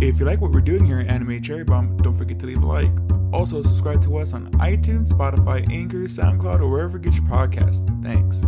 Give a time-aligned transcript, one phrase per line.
[0.00, 2.62] If you like what we're doing here at Anime Cherry Bomb, don't forget to leave
[2.62, 2.90] a like.
[3.32, 7.86] Also, subscribe to us on iTunes, Spotify, Anchor, SoundCloud, or wherever you get your podcasts.
[8.02, 8.44] Thanks.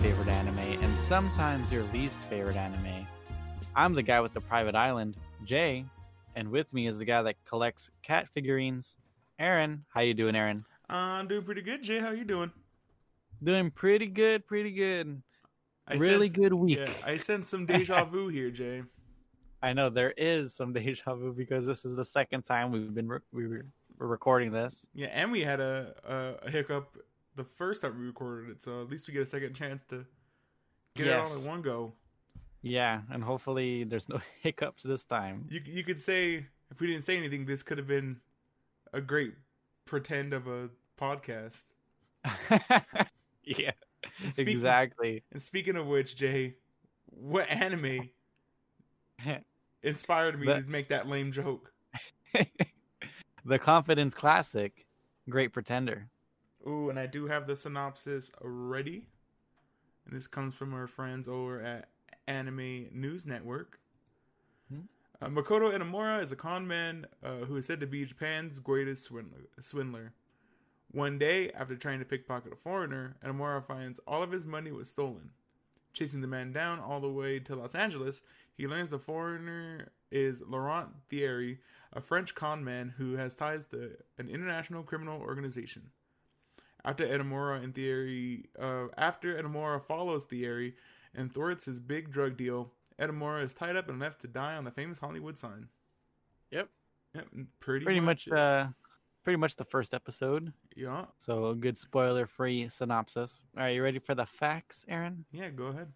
[0.00, 3.04] Favorite anime and sometimes your least favorite anime.
[3.74, 5.84] I'm the guy with the private island, Jay,
[6.36, 8.96] and with me is the guy that collects cat figurines,
[9.40, 9.84] Aaron.
[9.88, 10.64] How you doing, Aaron?
[10.88, 11.98] I'm doing pretty good, Jay.
[11.98, 12.52] How you doing?
[13.42, 15.20] Doing pretty good, pretty good.
[15.88, 16.78] I really sense- good week.
[16.78, 18.82] Yeah, I sense some deja vu here, Jay.
[19.62, 23.08] I know there is some deja vu because this is the second time we've been
[23.08, 23.66] re- we were
[23.98, 24.86] we're recording this.
[24.94, 26.96] Yeah, and we had a, a, a hiccup
[27.38, 30.04] the first time we recorded it, so at least we get a second chance to
[30.94, 31.42] get it all Yes.
[31.44, 31.94] in one go.
[32.62, 35.46] Yeah, and hopefully there's no hiccups this time.
[35.48, 38.20] You you could say if we didn't say anything, this could have been
[38.92, 39.34] a great
[39.86, 40.68] pretend of a
[41.00, 41.64] podcast.
[43.44, 43.70] yeah,
[44.22, 45.22] And speaking, exactly.
[45.32, 46.56] And speaking of which, Jay,
[47.06, 48.10] what anime
[49.82, 51.72] inspired me to make that lame joke?
[53.44, 54.84] the confidence classic,
[55.30, 56.08] Great Pretender.
[56.66, 59.06] Ooh, and I do have the synopsis ready.
[60.06, 61.88] And this comes from our friends over at
[62.26, 63.78] Anime News Network.
[64.70, 64.80] Hmm.
[65.20, 69.04] Uh, Makoto Edamura is a con man uh, who is said to be Japan's greatest
[69.04, 70.12] swindler, swindler.
[70.90, 74.88] One day, after trying to pickpocket a foreigner, Edamura finds all of his money was
[74.88, 75.30] stolen.
[75.92, 78.22] Chasing the man down all the way to Los Angeles,
[78.54, 81.58] he learns the foreigner is Laurent Thierry,
[81.92, 85.90] a French con man who has ties to an international criminal organization.
[86.84, 90.74] After Edamura and Thierry, uh, after Edamura follows Thierry
[91.14, 94.64] and thwarts his big drug deal, Edamura is tied up and left to die on
[94.64, 95.68] the famous Hollywood sign.
[96.50, 96.68] Yep.
[97.14, 97.26] Yep,
[97.60, 98.32] pretty, Pretty much, it.
[98.32, 98.68] uh,
[99.24, 100.52] pretty much the first episode.
[100.76, 103.44] yeah, So a good spoiler-free synopsis.
[103.56, 105.24] All right, you ready for the facts, Aaron?
[105.32, 105.48] yeah.
[105.50, 105.88] Go ahead.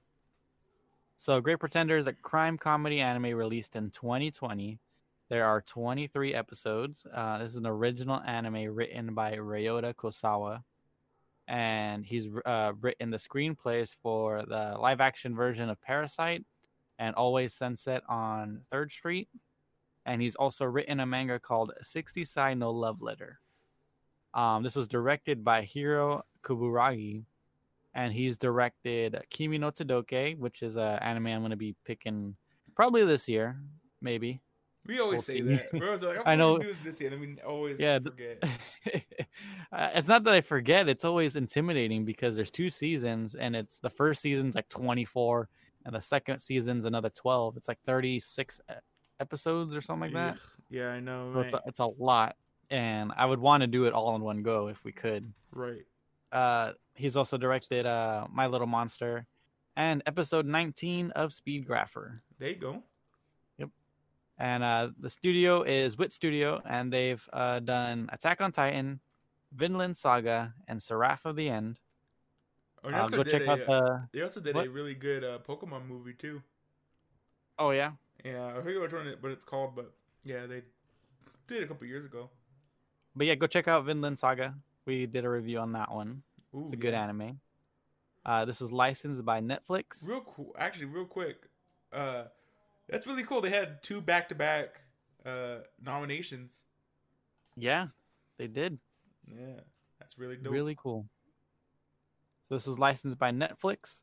[1.17, 4.79] So, Great Pretender is a crime comedy anime released in 2020.
[5.29, 7.07] There are 23 episodes.
[7.15, 10.63] Uh, this is an original anime written by Ryota Kosawa,
[11.49, 16.45] and he's uh, written the screenplays for the live-action version of Parasite
[16.99, 19.29] and Always Sunset on Third Street.
[20.07, 23.39] And he's also written a manga called 60 Sai no Love Letter.
[24.35, 27.25] Um, this was directed by Hiro Kaburagi,
[27.95, 32.35] and he's directed Kimi no Todoke, which is an anime I'm going to be picking
[32.75, 33.57] probably this year,
[34.01, 34.41] maybe.
[34.87, 35.43] We always We'll say see.
[35.43, 35.73] that.
[35.73, 36.59] We're always like, I I know.
[36.85, 38.43] this year, and we always Yeah, forget.
[39.95, 43.89] It's not that I forget; it's always intimidating because there's two seasons, and it's the
[43.91, 45.49] first season's like 24,
[45.87, 47.57] and the second season's another 12.
[47.57, 48.75] It's like 36 e-
[49.21, 50.39] episodes or something like that.
[50.69, 51.33] Yeah, I know.
[51.35, 52.37] So it's a, it's a lot,
[52.71, 55.33] and I would want to do it all in one go if we could.
[55.53, 55.83] right.
[56.33, 59.27] uh he's also directed uh my little monster
[59.77, 62.83] and episode 19 of speed grapher There you go.
[64.43, 68.99] And uh the studio is wit studio and they've uh done attack on titan
[69.55, 71.79] vinland saga and seraph of the end
[72.85, 74.95] Oh, they uh, also go did check a, out the They also did a really
[74.97, 76.43] good uh, Pokemon movie too.
[77.59, 77.93] oh yeah
[78.25, 79.93] Yeah, I forget which one it, what it's called, but
[80.25, 80.63] yeah, they
[81.47, 82.29] did it a couple years ago.
[83.15, 84.55] but yeah go check out vinland saga
[84.87, 86.23] we did a review on that one
[86.57, 87.05] Ooh, it's a good yeah.
[87.05, 87.39] anime
[88.27, 90.51] uh this was licensed by netflix Real cool.
[90.59, 91.39] Actually, real quick.
[91.93, 92.25] Uh,
[92.89, 93.41] that's really cool.
[93.41, 94.81] They had two back to back
[95.25, 96.65] uh nominations.
[97.57, 97.87] yeah
[98.39, 98.79] they did
[99.29, 99.61] Yeah,
[100.01, 100.53] that's really dope.
[100.53, 101.07] Really cool.
[102.49, 104.03] So this was licensed by Netflix.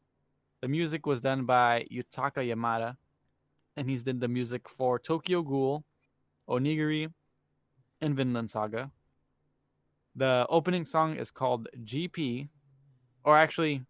[0.62, 2.96] The music was done by Yutaka Yamada,
[3.78, 5.84] and he's did the music for Tokyo Ghoul,
[6.50, 7.12] Onigiri,
[8.02, 8.92] and Vinland Saga.
[10.16, 12.50] The opening song is called GP,
[13.24, 13.86] or actually,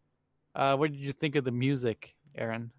[0.55, 2.71] uh, what did you think of the music, Aaron?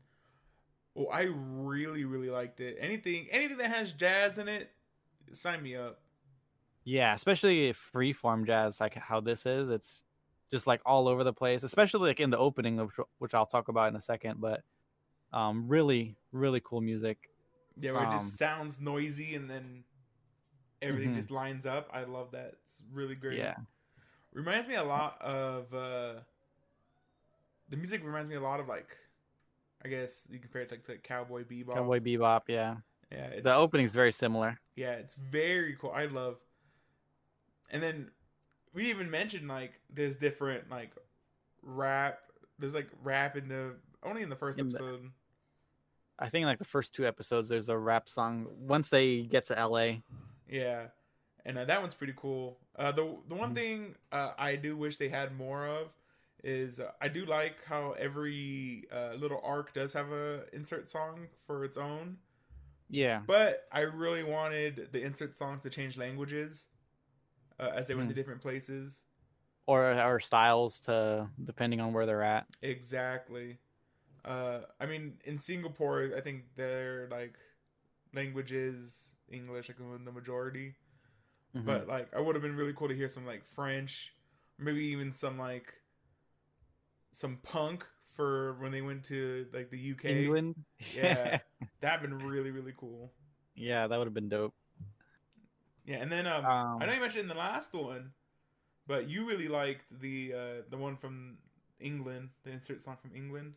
[1.01, 2.77] Oh, I really, really liked it.
[2.79, 4.71] Anything, anything that has jazz in it,
[5.33, 6.01] sign me up.
[6.85, 9.71] Yeah, especially freeform jazz, like how this is.
[9.71, 10.03] It's
[10.51, 13.69] just like all over the place, especially like in the opening, of which I'll talk
[13.69, 14.41] about in a second.
[14.41, 14.63] But
[15.33, 17.31] um, really, really cool music.
[17.81, 19.85] Yeah, where it Um, just sounds noisy and then
[20.83, 21.17] everything Mhm.
[21.17, 21.89] just lines up.
[21.93, 22.57] I love that.
[22.65, 23.39] It's really great.
[23.39, 23.57] Yeah.
[24.33, 26.21] Reminds me a lot of uh
[27.69, 28.97] the music reminds me a lot of like
[29.85, 31.75] I guess you compare it to, to Cowboy Bebop.
[31.75, 32.77] Cowboy Bebop, yeah.
[33.11, 34.59] Yeah, it's, The opening's very similar.
[34.77, 35.91] Yeah, it's very cool.
[35.95, 36.37] I love.
[37.71, 38.11] And then
[38.75, 40.93] we even mentioned like there's different like
[41.63, 42.21] rap
[42.59, 45.11] there's like rap in the only in the first In the- episode.
[46.19, 48.47] I think like the first two episodes, there's a rap song.
[48.59, 50.03] Once they get to LA,
[50.49, 50.89] Yeah,
[51.47, 52.59] and uh, that one's pretty cool.
[52.77, 53.55] Uh, the the one Mhm.
[53.55, 55.89] thing uh, I do wish they had more of
[56.43, 61.29] is uh, I do like how every uh, little arc does have a insert song
[61.47, 62.19] for its own.
[62.89, 66.67] yeah, But I really wanted the insert songs to change languages
[67.61, 68.17] uh, as they went to Mhm.
[68.17, 69.03] different places.
[69.67, 72.47] or or styles to depending on where they're at.
[72.63, 73.59] Exactly.
[74.25, 77.39] Uh, I mean, in Singapore, I think their like
[78.15, 80.75] language is English, like the majority.
[81.55, 81.65] Mhm.
[81.67, 84.15] But like, I would have been really cool to hear some like French,
[84.59, 85.75] maybe even some like
[87.13, 90.09] some punk for when they went to like the UK.
[90.11, 90.55] England,
[90.95, 91.39] Yeah,
[91.81, 93.13] that'd been really really cool.
[93.55, 94.55] yeah, that would have been dope.
[95.85, 98.13] Yeah, and then um, Um, I know you mentioned the last one,
[98.87, 101.39] but you really liked the uh the one from
[101.81, 103.55] England, the insert song from England.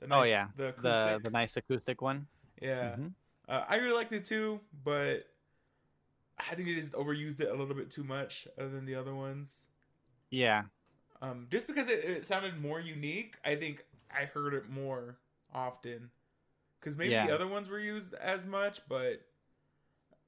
[0.00, 0.48] The Oh, yeah.
[0.56, 2.26] the the the nice acoustic one.
[2.60, 2.96] yeah.
[2.96, 3.14] Mhm.
[3.48, 5.26] Uh, I really liked it too, but
[6.38, 9.14] I think they just overused it a little bit too much, other than the other
[9.14, 9.66] ones.
[10.30, 10.64] Yeah,
[11.22, 15.18] Um, just because it, it sounded more unique, I think I heard it more
[15.54, 16.10] often.
[16.78, 17.26] Because maybe Yeah.
[17.26, 19.22] the other ones were used as much, but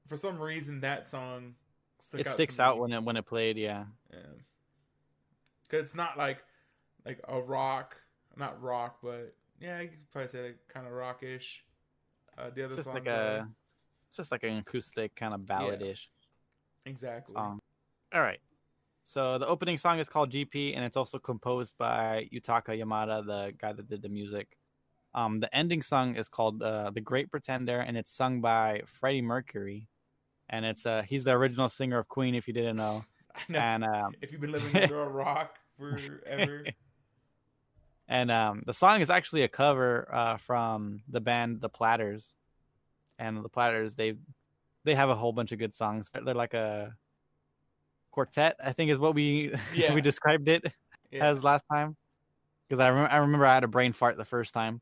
[0.07, 1.55] for some reason that song
[1.99, 3.57] stuck it out sticks out when it when it played.
[3.57, 4.19] Yeah, Yeah.
[5.69, 6.43] Cause it's not like
[7.05, 7.97] like a rock,
[8.37, 11.63] not rock, but yeah, you could probably say like kind of rockish.
[12.37, 13.49] Uh, the other it's just songs like a
[14.07, 16.09] it's just like an acoustic kind of balladish
[16.85, 17.33] exactly.
[17.33, 17.59] song.
[18.13, 18.39] All right.
[19.03, 23.53] So the opening song is called GP, and it's also composed by Yutaka Yamada, the
[23.57, 24.57] guy that did the music.
[25.13, 29.21] Um, the ending song is called uh, "The Great Pretender," and it's sung by Freddie
[29.21, 29.89] Mercury,
[30.49, 33.03] and it's uh he's the original singer of Queen, if you didn't know.
[33.35, 33.59] I know.
[33.59, 36.65] And um, if you've been living under a rock forever,
[38.07, 42.35] and um, the song is actually a cover uh, from the band The Platters,
[43.19, 44.15] and the Platters they
[44.85, 46.09] they have a whole bunch of good songs.
[46.09, 46.95] They're, they're like a
[48.13, 49.93] quartet, I think is what we Yeah.
[49.93, 50.63] we described it
[51.11, 51.95] yeah, as last time.
[52.67, 54.79] Because I remember I remember I had a brain fart the first time.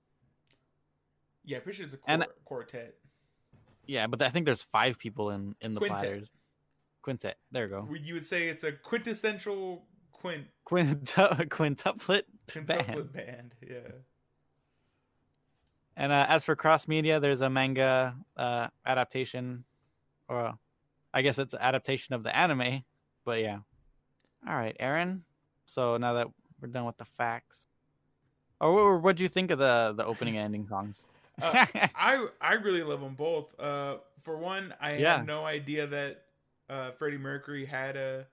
[1.43, 1.59] yeah.
[1.59, 2.95] Pretty sure it's a and- quartet.
[3.87, 5.99] Yeah, but I think there's five people in in the Quintet.
[5.99, 6.31] Platters.
[7.01, 7.35] Quintet.
[7.51, 7.89] There you go.
[7.99, 13.55] You would say it's a quintessential quint Quintu- quintuplet quintuplet band.
[13.67, 13.79] Yeah.
[15.97, 19.63] And uh, as for cross media, there's a manga uh, adaptation,
[20.29, 20.53] or
[21.13, 22.83] I guess it's an adaptation of the anime.
[23.25, 23.59] But yeah.
[24.47, 25.23] All right, Aaron.
[25.65, 26.27] So now that
[26.59, 27.67] we're done with the facts,
[28.59, 31.07] or what do you think of the the opening and ending songs?
[31.41, 31.65] Uh,
[31.95, 33.57] I I really love them both.
[33.59, 35.17] Uh, for one, I Yeah.
[35.17, 36.23] had no idea that
[36.69, 38.27] uh, Freddie Mercury had a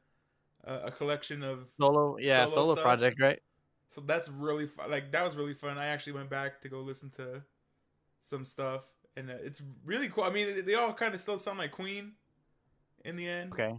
[0.65, 3.41] a, collection of solo, yeah, solo solo project, right?
[3.89, 4.91] So that's really fun.
[4.91, 5.79] Like that was really fun.
[5.79, 7.43] I actually went back to go listen to
[8.21, 8.83] some stuff,
[9.17, 10.25] and uh, it's really cool.
[10.25, 12.13] I mean, they- they all kind of still sound like Queen
[13.05, 13.75] in the end, Okay,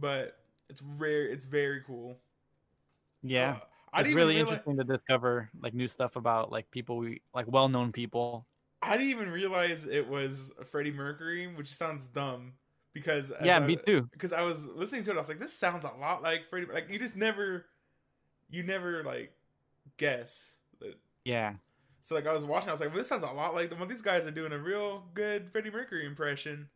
[0.00, 1.26] but it's rare.
[1.26, 2.16] It's very cool.
[3.22, 3.58] yeah, Uh,
[3.92, 7.46] I it's really realize, interesting to discover like new stuff about like people we like
[7.48, 8.46] well known people.
[8.82, 12.52] I didn't even realize it was Freddie Mercury, which sounds dumb
[12.92, 14.08] because yeah, I- me too.
[14.12, 16.66] because I was listening to it, I was like, this sounds a lot like Freddie.
[16.72, 17.66] Like you just never,
[18.50, 19.32] you never like
[19.96, 20.58] guess.
[20.80, 21.54] that- Yeah,
[22.02, 23.76] So like I was watching, I was like, well, this sounds a lot like the
[23.76, 26.68] one these guys are doing a real good Freddie Mercury impression.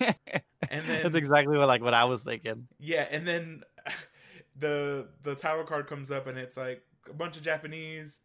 [0.00, 2.68] And then that's exactly what like what I was thinking.
[2.78, 3.62] yeah, and then
[4.58, 8.20] the the title card comes up and it's like a bunch of Japanese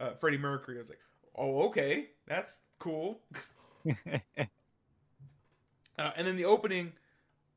[0.00, 0.76] uh, Freddie Mercury.
[0.76, 1.00] I was like,
[1.36, 3.20] oh okay, that's cool.
[5.98, 6.92] Uh, and then the opening,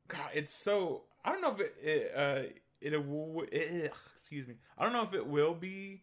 [0.06, 2.42] God, it's so I don't know if it, it uh
[2.80, 6.02] it, will it, excuse me I don't know if it will be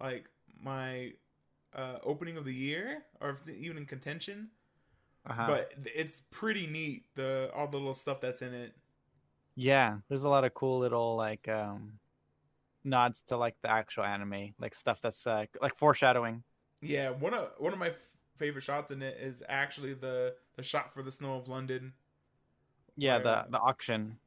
[0.00, 0.24] like
[0.60, 1.12] my
[1.74, 4.48] uh opening of the year or if it's even in contention,
[5.26, 5.46] uh-huh.
[5.46, 8.74] but it's pretty neat the all the little stuff that's in it.
[9.54, 11.98] Yeah, there's a lot of cool little like um
[12.84, 16.42] nods to like the actual anime, like stuff that's uh, like foreshadowing.
[16.80, 17.96] Yeah, one of one of my f-
[18.36, 21.92] favorite shots in it is actually the the shot for the snow of London.
[22.96, 24.18] Yeah, the uh, the auction.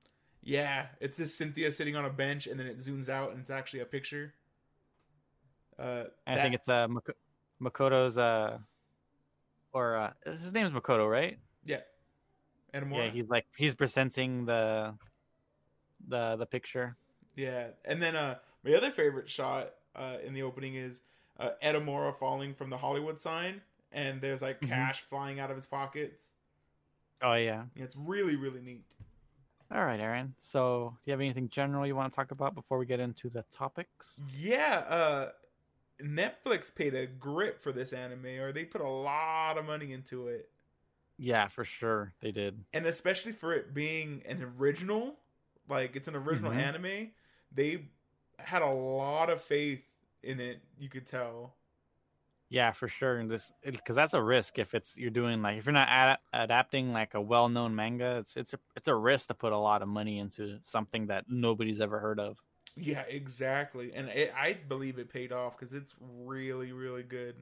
[0.43, 3.49] Yeah, it's just Cynthia sitting on a bench and then it zooms out and it's
[3.49, 4.33] actually a picture.
[5.79, 7.17] Uh, I think it's uh Mak-
[7.61, 8.59] Makoto's uh
[9.73, 11.37] or uh his name's Makoto, right?
[11.65, 11.81] yeah,
[12.73, 12.91] and.
[12.91, 14.95] Yeah, he's like he's presenting the
[16.07, 16.95] the the picture.
[17.35, 21.01] Yeah, and then uh, my other favorite shot uh, in the opening is
[21.39, 23.61] uh, Edamura falling from the Hollywood sign,
[23.91, 24.69] and there's like Mhm.
[24.69, 26.33] cash flying out of his pockets.
[27.21, 27.65] Oh yeah.
[27.75, 28.93] Yeah, it's really really neat.
[29.71, 30.35] All right, Aaron.
[30.39, 33.29] So, do you have anything general you want to talk about before we get into
[33.29, 34.21] the topics?
[34.37, 35.29] Yeah, uh,
[36.01, 40.27] Netflix paid a grip for this anime, or they put a lot of money into
[40.27, 40.49] it,
[41.17, 42.63] Yeah, for sure they did.
[42.73, 45.15] and especially for it being an original,
[45.69, 46.57] like it's an original Mhm.
[46.57, 47.11] anime,
[47.51, 47.87] they
[48.39, 49.83] had a lot of faith
[50.23, 50.61] in it.
[50.77, 51.55] You could tell.
[52.49, 53.17] Yeah, for sure.
[53.17, 56.19] And this because that's a risk if it's you're doing like if you're not ad-
[56.33, 59.81] adapting like a well-known manga, it's it's a it's a risk to put a lot
[59.81, 62.41] of money into something that nobody's ever heard of.
[62.75, 67.35] Yeah, exactly, and it, I believe it paid off because it's really, really good.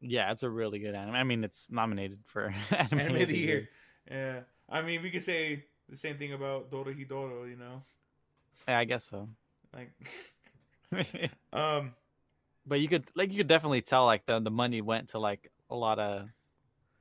[0.00, 1.14] Yeah, it's a really good anime.
[1.14, 3.68] I mean, it's nominated for anime, Anime of the year.
[4.10, 7.82] Yeah, I mean, we could say the same thing about Dorohedoro, you know,
[8.68, 9.28] Yeah, I guess so.
[9.74, 9.90] like,
[11.52, 11.94] um,
[12.66, 15.50] but you could like you could definitely tell like the the money went to like
[15.70, 16.28] a lot of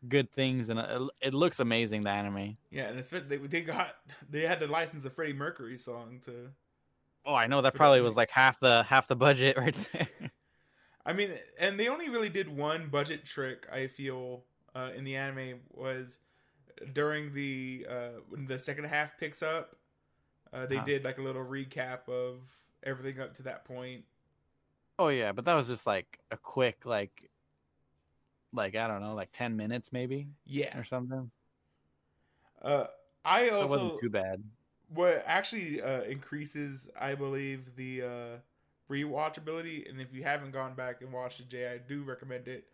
[0.07, 2.57] good things and it, it looks amazing the anime.
[2.71, 3.95] yeah, and it's they they got
[4.29, 6.51] they had to license a Freddie Mercury song to.
[7.25, 10.31] Oh, I know that probably was like half the half the budget right there.
[11.05, 13.67] I mean, and they only really did one budget trick.
[13.71, 14.43] I feel
[14.75, 16.19] uh, in the anime was
[16.93, 19.75] during the uh, when the second half picks up.
[20.53, 20.85] Uh, they Huh.
[20.85, 22.41] did like a little recap of
[22.83, 24.05] everything up to that point.
[24.97, 27.29] oh yeah, but that was just like a quick like
[28.53, 30.75] like I don't know, like 10 minutes maybe Yeah.
[30.75, 31.31] or something.
[32.61, 32.87] Uh,
[33.25, 34.43] I So it also wasn't too bad.
[34.93, 38.37] What actually uh, increases, I believe, the uh,
[38.89, 39.89] rewatchability.
[39.89, 42.65] And if you haven't gone back and watched it, Jay, I do recommend it.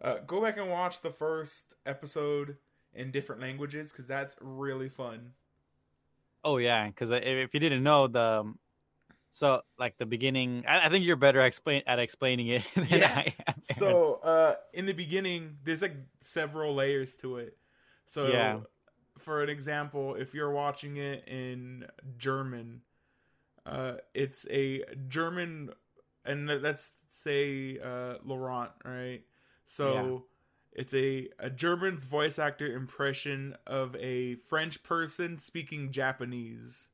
[0.00, 2.56] Uh, go back and watch the first episode
[2.94, 5.32] in different languages because that's really fun.
[6.44, 8.58] Oh yeah, cuz if you didn't know the um,
[9.30, 12.86] so like the beginning I, I think you're better at explain at explaining it than
[12.88, 13.12] Yeah.
[13.16, 13.54] I am.
[13.62, 17.56] So uh, in the beginning, there's like several layers to it.
[18.06, 18.60] So Yeah.
[19.18, 22.82] For an example, if you're watching it in German,
[23.66, 25.70] uh, it's a German,
[26.24, 29.22] and let's say uh, Laurent, right?
[29.66, 30.24] So
[30.72, 36.88] it's a a German's voice actor impression of a French person speaking Japanese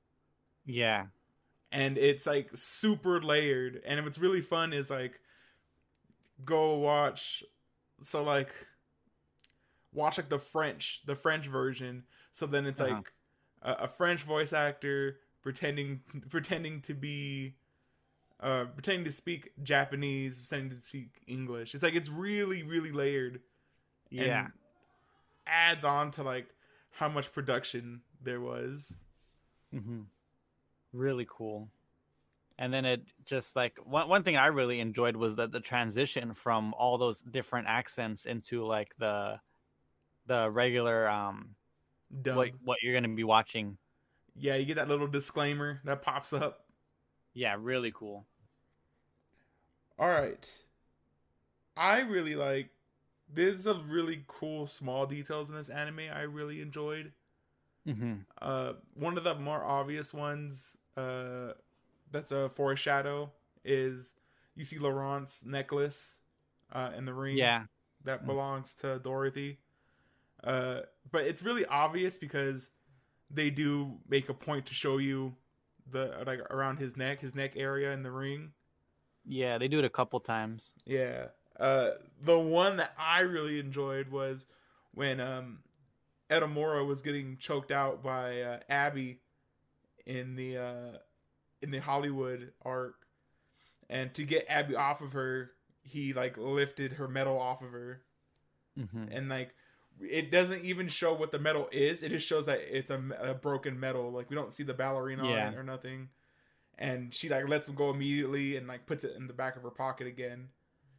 [0.64, 1.06] yeah.
[1.72, 5.20] and it's like super layered and what's really fun is like
[6.44, 7.44] go watch
[8.00, 8.52] so like
[9.94, 13.00] watch like the french the french version so then it's Uh-huh.
[13.00, 13.12] like
[13.62, 17.56] a, a french voice actor pretending pretending to be
[18.40, 23.40] uh pretending to speak japanese pretending to speak english it's like it's really really layered
[24.10, 24.48] Yeah.
[25.46, 26.48] adds on to like
[26.90, 28.94] how much production there was
[29.72, 30.02] hmm
[30.92, 31.70] Really cool.
[32.58, 36.34] And then it just like one one thing I really enjoyed was that the transition
[36.34, 39.40] from all those different accents into like the
[40.26, 41.54] the regular um
[42.22, 42.36] Dub.
[42.36, 43.78] what what you're gonna be watching.
[44.36, 46.66] yeah you get that little disclaimer that pops up
[47.34, 48.26] Yeah, really cool.
[49.98, 50.48] All right.
[51.76, 52.70] I really like
[53.32, 57.12] there's a really cool small details in this anime I really enjoyed.
[57.86, 61.52] hmm Uh one of the more obvious ones uh
[62.10, 63.32] that's a foreshadow
[63.64, 64.14] is
[64.54, 66.20] you see Laurent's necklace
[66.72, 67.64] uh in the ring Yeah,
[68.04, 68.26] that Mm.
[68.26, 69.58] belongs to Dorothy.
[70.44, 72.70] Uh but it's really obvious because
[73.30, 75.34] they do make a point to show you
[75.90, 78.52] the like around his neck, his neck area in the ring.
[79.26, 80.72] yeah, they do it a couple times.
[80.86, 81.28] Yeah.
[81.58, 81.90] Uh,
[82.22, 84.46] the one that I really enjoyed was
[84.92, 85.60] when um,
[86.30, 89.20] Edamura was getting choked out by uh, Abby
[90.06, 90.98] in the uh,
[91.62, 93.06] in the Hollywood arc,
[93.88, 98.02] and to get Abby off of her, he like lifted her medal off of her,
[98.76, 99.54] hmm and like
[100.00, 102.02] it doesn't even show what the medal is.
[102.02, 104.10] It just shows that it's a, a broken medal.
[104.10, 105.46] Like we don't see the ballerina Yeah.
[105.46, 106.08] on it or nothing.
[106.76, 109.62] And she like lets him go immediately and like puts it in the back of
[109.62, 110.48] her pocket again.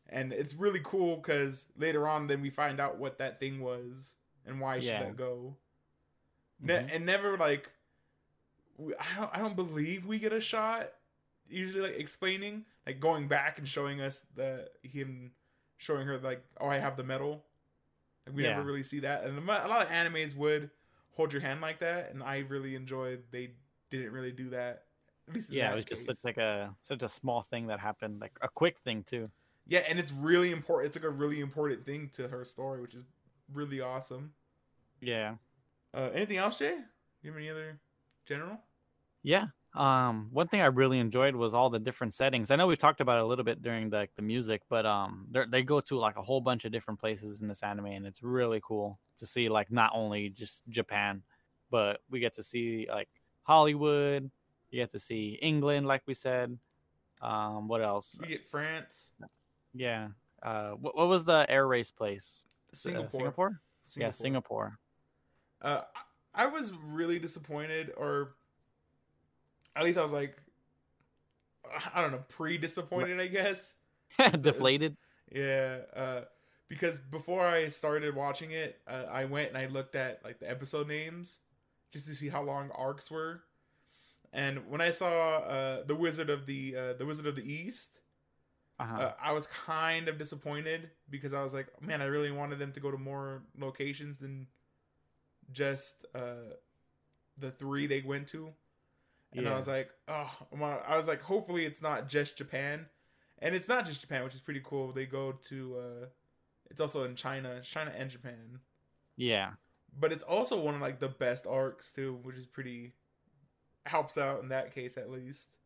[0.08, 4.16] And it's really cool because later on, then we find out what that thing was
[4.46, 5.02] and why she Yeah.
[5.02, 5.58] let go.
[6.62, 6.96] Ne- mm-hmm.
[6.96, 7.70] and never like,
[8.78, 10.92] we, I don't, I don't believe we get a shot.
[11.48, 15.32] Usually, like explaining, like going back and showing us the him
[15.78, 17.44] showing her like, oh, I have the medal.
[18.26, 18.50] Like we Yeah.
[18.52, 20.70] never really see that, and a lot of animes would
[21.12, 23.52] hold your hand like that, and I really enjoyed they
[23.90, 24.86] didn't really do that.
[25.28, 26.18] At least Yeah, it was just case.
[26.20, 29.30] such like a such a small thing that happened, like a quick thing too.
[29.68, 30.88] yeah, and it's really important.
[30.88, 33.04] It's like a really important thing to her story, which is
[33.54, 34.34] really awesome.
[35.02, 35.36] Yeah.
[35.94, 36.78] Uh, anything else, Jay?
[37.24, 37.80] You have any other
[38.26, 38.60] general?
[39.24, 39.46] Yeah.
[39.76, 42.50] Um, one thing I really enjoyed was all the different settings.
[42.50, 45.28] I know we talked about it a little bit during the the music, but um,
[45.50, 48.24] they go to like a whole bunch of different places in this anime, and it's
[48.24, 51.24] really cool to see like not only just Japan,
[51.70, 53.10] but we get to see like
[53.44, 54.32] Hollywood.
[54.70, 56.58] You get to see England, like we said.
[57.22, 58.18] Um, what else?
[58.22, 59.10] We get France.
[59.74, 60.10] Yeah.
[60.42, 62.48] Uh, what, what was the air race place?
[62.72, 63.10] Uh, Singapore.
[63.12, 63.62] Singapore?
[63.98, 64.80] Yeah, Singapore.
[65.62, 65.82] Uh,
[66.34, 68.36] I was really disappointed, or
[69.76, 70.38] at least I was like,
[71.94, 73.76] I don't know, pre disappointed, I guess.
[74.42, 74.98] Deflated.
[75.32, 76.22] Yeah, uh,
[76.68, 80.50] because before I started watching it, uh, I went and I looked at like the
[80.50, 81.40] episode names
[81.92, 83.44] just to see how long arcs were.
[84.34, 88.00] And when I saw uh, the Wizard of the uh, the Wizard of the East,
[88.80, 89.02] Uh-huh.
[89.02, 92.72] uh, I was kind of disappointed because I was like, man, I really wanted them
[92.74, 94.48] to go to more locations than
[95.52, 96.56] just uh,
[97.38, 98.54] the three they went to.
[99.38, 100.32] And I was like, oh,
[100.88, 102.86] I was like, hopefully it's not just Japan,
[103.40, 104.92] and it's not just Japan, which is pretty cool.
[104.92, 106.06] They go to, uh,
[106.70, 108.60] it's also in China, China and Japan,
[109.18, 109.52] yeah.
[110.00, 112.94] but it's also one of like the best arcs too, which is pretty
[113.86, 115.58] helps out in that case at least.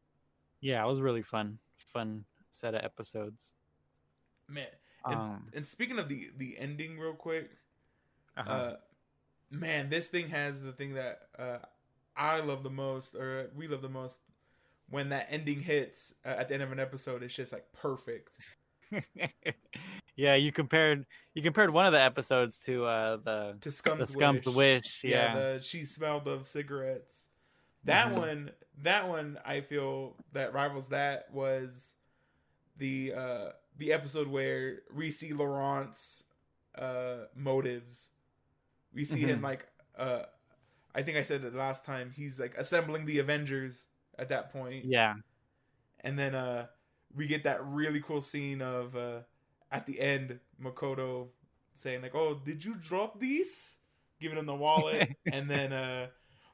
[0.61, 1.59] Yeah, it was really fun.
[1.77, 3.53] Fun set of episodes.
[4.47, 4.67] Man,
[5.05, 7.51] and, Um, and speaking of the the ending, real quick,
[8.35, 8.51] uh-huh.
[8.51, 8.75] uh
[9.51, 11.57] man this thing has the thing that uh
[12.19, 14.19] i love the most or we love the most
[14.89, 18.33] when that ending hits uh, at the end of an episode it's just like perfect
[20.15, 24.07] yeah, you compared you compared one of the episodes to uh the to scum's, the
[24.07, 24.55] Scum's wish.
[24.55, 25.01] Wish.
[25.03, 25.33] yeah, Yeah.
[25.35, 27.27] the she smelled of cigarettes
[27.85, 28.17] that Mhm.
[28.17, 31.93] one that one i feel that rivals that was
[32.77, 36.23] the uh the episode where we see laurent's
[36.77, 38.09] uh motives
[38.93, 39.43] we see him Mhm.
[39.43, 40.23] like uh
[40.95, 43.85] i think i said it last time he's like assembling the avengers
[44.17, 45.13] at that point yeah.
[46.01, 46.65] and then uh
[47.15, 49.19] we get that really cool scene of uh
[49.71, 51.27] at the end makoto
[51.73, 53.77] saying like oh did you drop these
[54.19, 56.07] giving him the wallet and then uh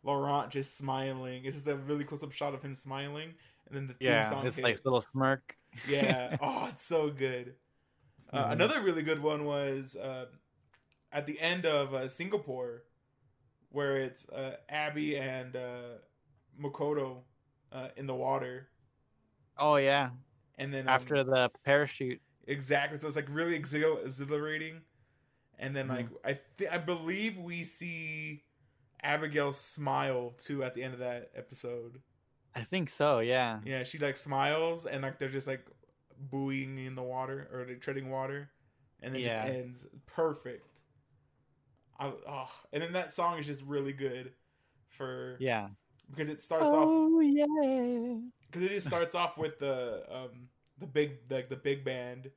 [0.03, 3.33] laurent just smiling it's just a really close up shot of him smiling
[3.67, 4.29] and then the theme Yeah.
[4.29, 4.85] song It's like hits.
[4.85, 5.55] little smirk.
[5.89, 7.55] yeah oh it's so good
[8.31, 8.51] uh, Mhm.
[8.53, 10.25] another really good one was uh
[11.11, 12.83] at the end of uh, singapore
[13.75, 15.97] where it's uh abby and uh
[16.61, 17.17] makoto
[17.73, 18.69] uh in the water
[19.57, 20.09] Oh yeah.
[20.57, 22.21] and then um, After the parachute.
[22.47, 24.81] exactly so it's like really exhil- exhilarating
[25.59, 25.95] and then Mhm.
[25.97, 28.43] like i th- i believe we see
[29.03, 32.01] abigail smile too at the end of that episode
[32.57, 33.59] I think so, yeah.
[33.65, 35.65] yeah she like smiles and like they're just like
[36.17, 38.49] buoying in the water or they're treading water
[39.01, 39.27] and then Yeah.
[39.45, 40.74] just ends perfect
[41.99, 44.33] I, oh, and then that song is just really good
[44.89, 45.69] for Yeah.
[46.09, 48.19] because it starts off Oh yeah.
[48.51, 52.31] because it just starts off with the um the big like the big band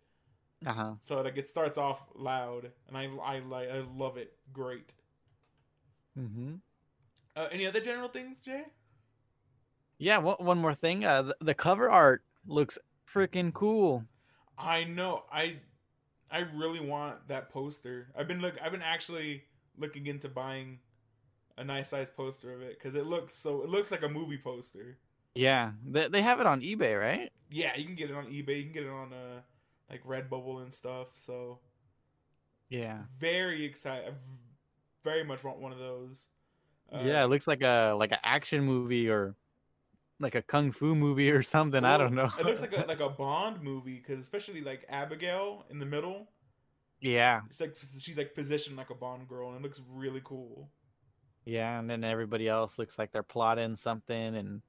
[0.67, 0.95] Uh-huh.
[1.01, 4.37] So like it starts off loud, and I I like I love it.
[4.53, 4.95] Great.
[6.19, 6.57] Mm-hmm.
[7.37, 8.65] Uh, any other general things, Jay?
[9.99, 11.05] Yeah, one, one more thing.
[11.05, 12.79] Uh the, the cover art looks
[13.13, 14.07] freaking cool.
[14.59, 15.57] I know I
[16.31, 18.09] I really want that poster.
[18.17, 19.45] I've been look I've been actually
[19.79, 20.79] looking into buying
[21.57, 24.39] a nice size poster of it because it looks so it looks like a movie
[24.39, 24.99] poster.
[25.35, 25.73] Yeah.
[25.85, 27.31] They they have it on eBay, right?
[27.51, 28.59] Yeah, you can get it on eBay.
[28.59, 29.41] You can get it on uh
[29.91, 31.09] like Redbubble and stuff.
[31.17, 31.61] So
[32.69, 32.99] Yeah.
[33.19, 34.09] very excited.
[34.09, 34.13] I
[35.03, 36.27] very much want one of those.
[36.93, 39.35] Uh, yeah, it looks like a like an action movie or
[40.21, 41.85] like a kung fu movie or something.
[41.85, 42.31] I don't know.
[42.39, 46.29] it looks like a like a Bond movie because especially like Abigail in the middle.
[47.01, 50.69] Yeah, It's like she's like positioned like a Bond girl, and it looks really cool.
[51.45, 54.63] yeah, and then everybody else looks like they're plotting something, and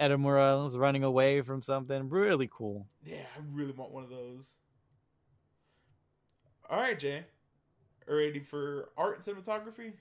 [0.00, 2.08] Edamura is running away from something.
[2.08, 2.86] Really cool.
[3.04, 4.56] Yeah, I really want one of those.
[6.68, 7.24] All right, Jay,
[8.08, 9.92] Are ready for art and cinematography?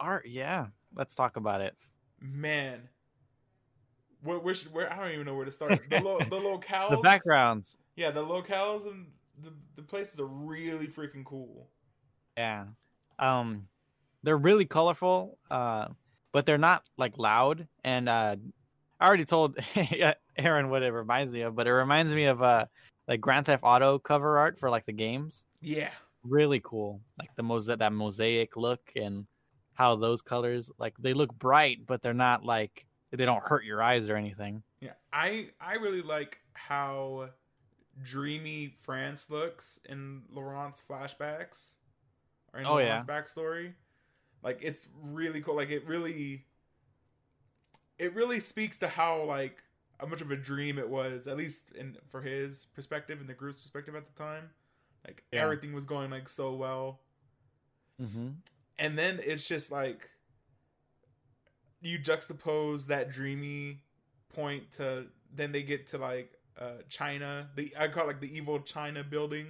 [0.00, 0.66] Art, yeah.
[0.94, 1.74] Let's talk about it.
[2.20, 2.88] Man,
[4.22, 5.80] where where, should, where I don't even know where to start.
[5.90, 7.76] The lo, the locales, The backgrounds.
[7.96, 9.06] yeah, the locales and
[9.42, 11.68] the the places are really freaking cool.
[12.36, 12.66] Yeah.
[13.18, 13.68] Um
[14.22, 15.88] they're really colorful, uh,
[16.32, 17.66] but they're not like loud.
[17.84, 18.36] And uh
[19.00, 19.58] I already told
[20.36, 22.66] Aaron what it reminds me of, but it reminds me of uh
[23.06, 25.44] like Grand Theft Auto cover art for like the games.
[25.60, 25.90] Yeah,
[26.24, 27.00] Really cool.
[27.18, 29.26] Like the mosaic that mosaic look and
[29.74, 33.82] how those colors like they look bright, but they're not like they don't hurt your
[33.82, 34.62] eyes or anything.
[34.80, 34.92] yeah.
[35.12, 37.30] I I really like how
[38.02, 41.74] dreamy France looks in Laurent's flashbacks
[42.52, 43.72] or in Oh, Laurent's backstory.
[44.42, 45.56] Like it's really cool.
[45.56, 46.44] Like it really
[47.98, 49.62] it really speaks to how like
[50.00, 53.34] how much of a dream it was, at least in for his perspective and the
[53.34, 54.50] group's perspective at the time.
[55.06, 55.42] Like Yeah.
[55.42, 57.00] everything was going like so well.
[58.00, 58.28] Mm-hmm.
[58.78, 60.08] and then it's just like
[61.80, 63.82] you juxtapose that dreamy
[64.28, 67.48] point to then they get to like uh China.
[67.56, 69.48] The I call it like the evil China building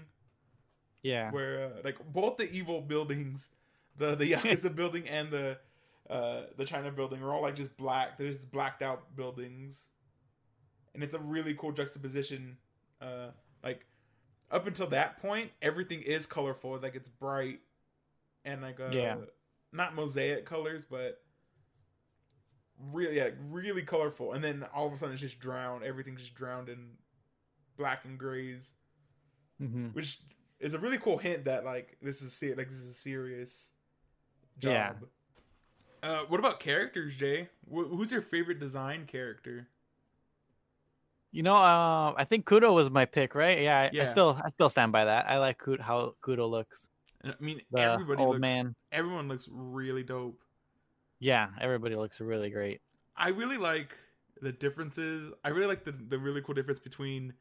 [1.03, 1.31] Yeah.
[1.31, 3.49] where uh, like both the evil buildings,
[3.97, 5.59] the the Yakuza building and the
[6.11, 8.19] uh the China building are all like just black.
[8.19, 9.89] There's blacked out buildings,
[10.95, 12.57] and it's a really cool juxtaposition.
[13.01, 13.29] Uh,
[13.63, 13.87] like
[14.51, 16.79] up until that point, everything is colorful.
[16.83, 17.61] Like it's bright
[18.45, 19.17] and like uh, Yeah.
[19.73, 21.21] not mosaic colors, but
[22.93, 24.33] really yeah, really colorful.
[24.33, 25.85] And then all of a sudden, it's just drowned.
[25.85, 26.91] Everything's just drowned in
[27.77, 28.73] black and grays
[29.61, 30.19] hmm which
[30.61, 33.71] is a really cool hint that like this is ser- like this is a serious
[34.59, 34.73] job.
[34.73, 34.93] Yeah.
[36.03, 37.49] Uh, what about characters, Jay?
[37.69, 39.69] Wh- who's your favorite design character?
[41.33, 43.61] You know, uh, I think Kudo was my pick, right?
[43.61, 45.29] Yeah, I, I still I still stand by that.
[45.29, 46.89] I like Kudo, how Kudo looks.
[47.25, 48.75] I mean, The everybody old looks man.
[48.93, 50.41] everyone looks really dope.
[51.21, 52.81] Yeah, everybody looks really great.
[53.17, 53.97] I really like
[54.41, 55.33] the differences.
[55.45, 57.35] I really like the the really cool difference between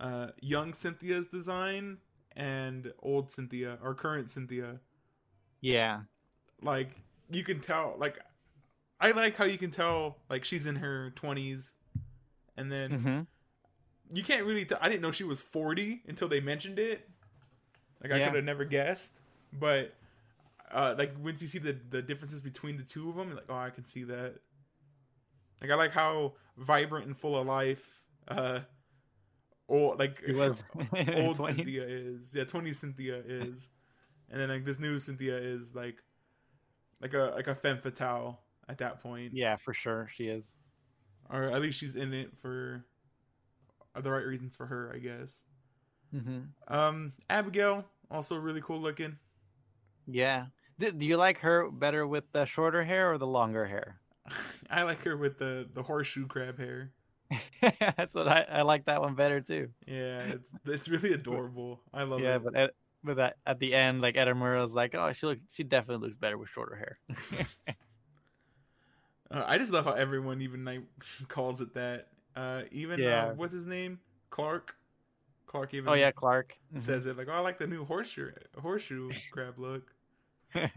[0.00, 1.98] uh, young Cynthia's design
[2.36, 4.80] and old Cynthia or current Cynthia.
[5.60, 6.02] Yeah.
[6.62, 6.90] like
[7.30, 8.18] you can tell like
[9.00, 11.72] i like how you can tell like she's in her 20s
[12.56, 13.20] and then hmm
[14.12, 17.08] you can't really i didn't know she was 40 until they mentioned it
[18.02, 18.26] like i Yeah.
[18.26, 19.20] could have never guessed
[19.58, 19.94] but
[20.74, 23.46] uh like once you see the the differences between the two of them you're like
[23.48, 24.34] oh i can see that
[25.62, 27.84] like i like how vibrant and full of life
[28.28, 28.60] uh
[29.68, 30.22] or like
[31.16, 31.56] old 20s.
[31.56, 32.34] Cynthia is.
[32.34, 33.70] Yeah, twenty Cynthia is,
[34.30, 35.96] and then like this new Cynthia is like
[37.00, 40.56] like a like a femme fatale at that point, Yeah, for sure she is.
[41.30, 42.84] or at least she's in it for
[44.00, 45.42] the right reasons for her, I guess.
[46.12, 49.18] hmm Um, Abigail also really cool looking.
[50.06, 50.46] Yeah.
[50.78, 54.00] Do, you like her better with the shorter hair or the longer hair?
[54.70, 56.90] I like her with the the horseshoe crab hair.
[57.60, 59.68] That's what I, I like that one better too.
[59.86, 61.80] Yeah, it's it's really adorable.
[61.92, 62.44] I love yeah, it.
[62.44, 62.70] but at,
[63.02, 66.38] but at, at the end, like Edamura's like, oh, she look, she definitely looks better
[66.38, 66.98] with shorter hair.
[69.30, 70.82] Uh, I just love how everyone even like
[71.28, 72.08] calls it that.
[72.36, 73.26] Uh, even Yeah.
[73.26, 74.00] uh, what's his name?
[74.30, 74.76] Clark.
[75.46, 75.88] Clark even.
[75.88, 79.94] oh yeah, Clark says it like, "Oh, I like the new horseshoe horseshoe crab look."
[80.54, 80.74] Like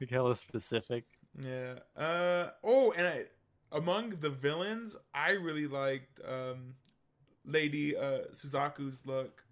[0.10, 1.04] hella specific.
[1.42, 1.74] Yeah.
[1.96, 2.50] Uh.
[2.64, 3.24] Oh, and I,
[3.72, 6.74] among the villains, I really liked um,
[7.44, 9.42] Lady uh Suzaku's look.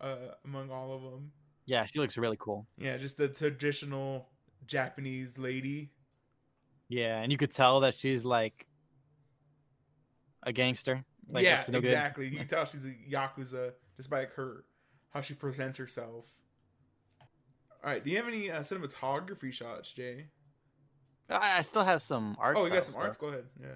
[0.00, 1.32] Uh, among all of them.
[1.66, 2.66] Yeah, she looks really cool.
[2.76, 4.28] Yeah, just the traditional
[4.66, 5.92] Japanese lady.
[6.88, 8.66] Yeah, and you could tell that she's like
[10.42, 11.04] a gangster.
[11.28, 11.88] Like, yeah, no good.
[11.88, 12.28] exactly.
[12.28, 14.64] You can tell she's a yakuza just by like her
[15.10, 16.26] how she presents herself.
[17.84, 18.02] All right.
[18.02, 20.26] Do you have any uh, cinematography shots, Jay?
[21.28, 22.56] I, I still have some art.
[22.58, 23.18] oh, you got some arts.
[23.18, 23.44] Go ahead.
[23.60, 23.68] Yeah.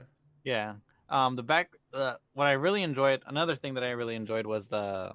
[0.45, 0.75] Yeah.
[1.11, 1.73] Um, the back.
[1.93, 3.23] Uh, what I really enjoyed.
[3.27, 5.13] Another thing that I really enjoyed was the,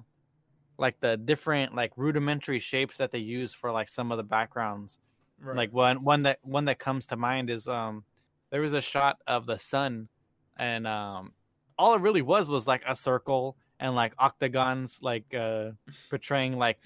[0.78, 4.98] like the different like rudimentary shapes that they use for like some of the backgrounds.
[5.40, 5.56] Right.
[5.56, 8.04] Like one one that one that comes to mind is um,
[8.50, 10.08] there was a shot of the sun,
[10.56, 11.32] and um,
[11.76, 15.70] all it really was was like a circle and like octagons, like uh,
[16.10, 16.78] portraying like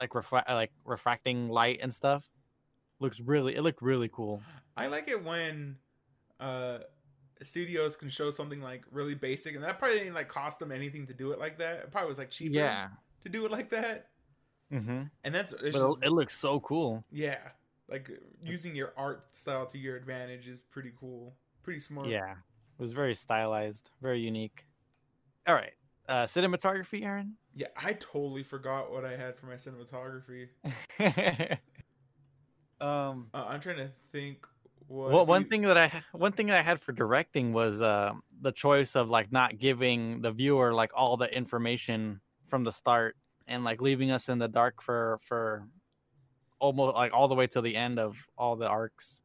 [0.00, 2.24] like refra- like refracting light and stuff.
[3.00, 3.54] Looks really.
[3.56, 4.42] It looked really cool.
[4.76, 5.76] I like it when
[6.40, 6.78] uh
[7.42, 11.06] studios can show something like really basic, and that probably didn't like cost them anything
[11.06, 11.76] to do it like that.
[11.78, 12.88] It probably was like cheaper Yeah.
[13.22, 14.08] to do it like that.
[14.72, 15.02] Mm-hmm.
[15.24, 17.04] And that's But just, it, it looks so cool.
[17.10, 17.38] yeah,
[17.88, 18.10] like
[18.44, 22.08] using your art style to your advantage is pretty cool, pretty smart.
[22.08, 22.32] Yeah.
[22.32, 24.64] It was very stylized, very unique.
[25.46, 25.72] All right.
[26.08, 27.34] Uh cinematography, Aaron?
[27.58, 27.66] Yeah.
[27.76, 30.48] I totally forgot what I had for my cinematography.
[32.80, 34.46] um Uh, I'm trying to think.
[34.86, 37.80] What well, one you- thing that I one thing that I had for directing was
[37.80, 42.72] uh, the choice of like not giving the viewer like all the information from the
[42.72, 43.16] start
[43.48, 45.66] and like leaving us in the dark for for
[46.60, 49.20] almost like all the way to the end of all the arcs.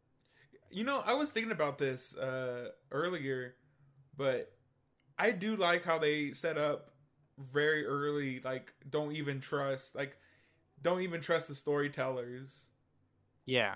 [0.71, 3.55] You know, I was thinking about this uh, earlier,
[4.17, 4.51] but
[5.19, 6.92] I do like how they set up
[7.37, 8.39] very early.
[8.41, 10.17] Like, don't even trust, like,
[10.81, 12.67] don't even trust the storytellers.
[13.45, 13.75] Yeah.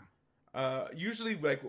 [0.53, 1.61] Uh, usually, like,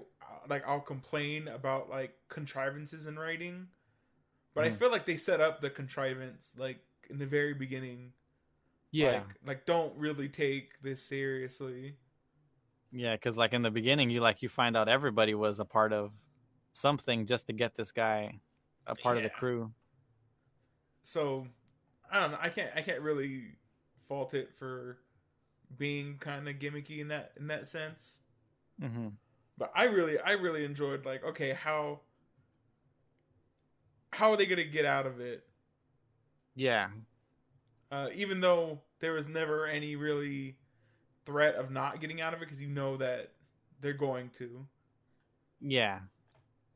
[0.48, 3.68] like I'll complain about like contrivances in writing,
[4.55, 4.79] but I Mm.
[4.79, 8.12] feel like they set up the contrivance like in the very beginning.
[8.90, 9.24] Yeah.
[9.24, 11.98] Like, like don't really take this seriously.
[12.90, 15.92] Yeah, because like in the beginning, you like you find out everybody was a part
[15.92, 16.12] of
[16.72, 18.40] something just to get this guy
[18.87, 19.72] a part of the crew.
[21.03, 21.46] so
[22.10, 22.38] I don't know.
[22.40, 23.56] I can't I can't really
[24.08, 24.98] fault it for
[25.78, 28.18] being kind of gimmicky in that in that sense.
[28.80, 29.08] hmm
[29.58, 32.00] But I really I really enjoyed like okay how
[34.12, 35.46] how are they gonna get out of it?
[36.54, 36.90] Yeah.
[37.90, 40.58] Uh, even though there was never any really
[41.26, 43.32] threat of not getting out of it, because you know that
[43.80, 44.66] they're going to.
[45.60, 46.00] Yeah.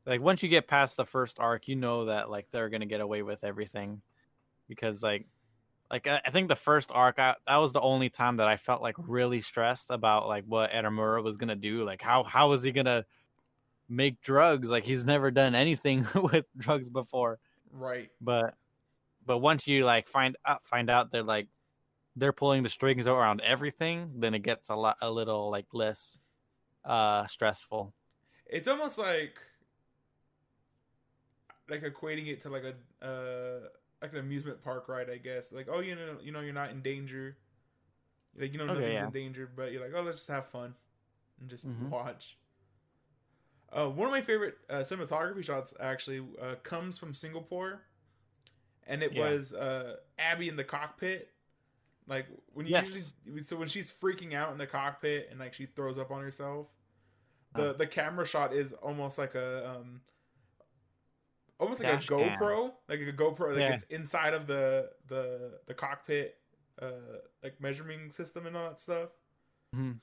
[0.05, 3.01] Like once you get past the first arc, you know that like they're gonna get
[3.01, 4.01] away with everything,
[4.67, 5.25] because like,
[5.91, 8.57] like I I think the first arc, I, that was the only time that I
[8.57, 11.83] felt like really stressed about like what Edamura was gonna do.
[11.83, 13.05] Like how how was he gonna
[13.89, 14.69] make drugs?
[14.69, 17.39] Like he's never done anything with drugs before.
[17.71, 18.09] Right.
[18.21, 18.55] But
[19.25, 21.47] but once you like find out find out they're like
[22.15, 26.19] they're pulling the strings around everything, then it gets a lot a little like less
[26.85, 27.93] uh stressful.
[28.45, 29.39] It's almost like
[31.69, 33.67] like equating it to like a uh
[34.03, 35.51] like an amusement park ride, I guess.
[35.51, 37.37] Like, oh, you know, you know, you're not in danger.
[38.37, 39.05] Like, you know, Okay, nothing's yeah.
[39.05, 40.75] in danger, but you're like, oh, let's just have fun
[41.39, 41.89] and just Mhm.
[41.89, 42.37] watch.
[43.71, 47.81] Uh, one of my favorite uh, cinematography shots actually uh, comes from Singapore,
[48.85, 49.19] and it Yeah.
[49.21, 51.29] was uh, Abby in the cockpit.
[52.07, 53.13] Like when you Yes.
[53.25, 56.21] usually, so when she's freaking out in the cockpit and like she throws up on
[56.21, 56.67] herself,
[57.53, 57.73] the Huh.
[57.73, 60.01] the camera shot is almost like a um,
[61.63, 62.39] almost like Dash a cam.
[62.39, 63.73] GoPro, like a GoPro, like Yeah.
[63.73, 66.39] it's inside of the the the cockpit,
[66.81, 66.91] uh,
[67.41, 69.09] like measuring system and all that stuff.
[69.75, 69.99] Mhm.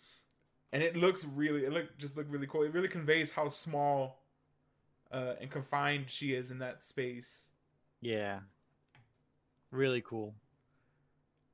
[0.72, 2.62] And it looks really, it look just look really cool.
[2.62, 4.22] It really conveys how small,
[5.10, 7.48] uh, and confined she is in that space.
[8.00, 8.40] Yeah.
[9.70, 10.34] Really cool.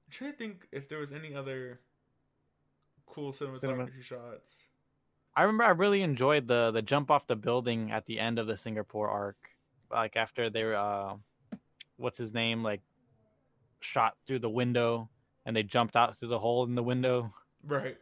[0.07, 1.81] I'm trying to think if there was any other
[3.07, 4.67] cool cinematography Cinema- shots.
[5.35, 8.47] I remember I really enjoyed the the jump off the building at the end of
[8.47, 9.56] the Singapore arc.
[9.91, 11.15] Like after they were uh
[11.97, 12.81] what's his name like
[13.81, 15.09] shot through the window
[15.45, 17.33] and they jumped out through the hole in the window.
[17.65, 17.97] Right,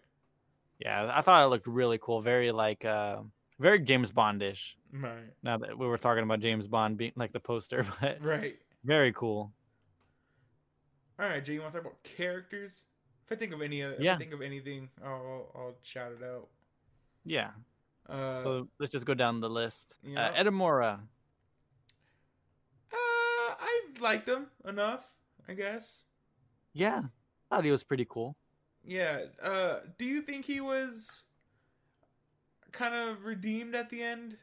[0.79, 2.20] Yeah, I thought it looked really cool.
[2.20, 3.23] Very like uh
[3.61, 4.75] very James Bondish.
[4.92, 8.57] right, Now that we were talking about James Bond being like the poster, but right.
[8.85, 9.53] very cool.
[11.18, 12.87] All right, Jay, you want to talk about characters?
[13.27, 14.14] If I think of any, if Yeah.
[14.14, 16.49] I think of anything, I'll, I'll, I'll shout it out.
[17.25, 17.51] Yeah.
[18.09, 19.94] Uh, so let's just go down the list.
[20.03, 20.29] yeah.
[20.31, 20.99] Uh, Edamura.
[24.00, 25.07] Liked him enough,
[25.48, 26.04] I guess.
[26.72, 27.02] Yeah.
[27.50, 28.37] Thought he was pretty cool.
[28.85, 29.20] Yeah.
[29.42, 31.24] Uh, do you think he was
[32.72, 34.37] kind of redeemed at the end?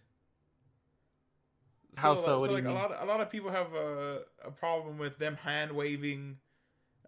[1.98, 2.32] How so?
[2.34, 2.72] like- What do you mean?
[2.72, 6.38] a lot, a lot of people have a, a problem with them hand waving.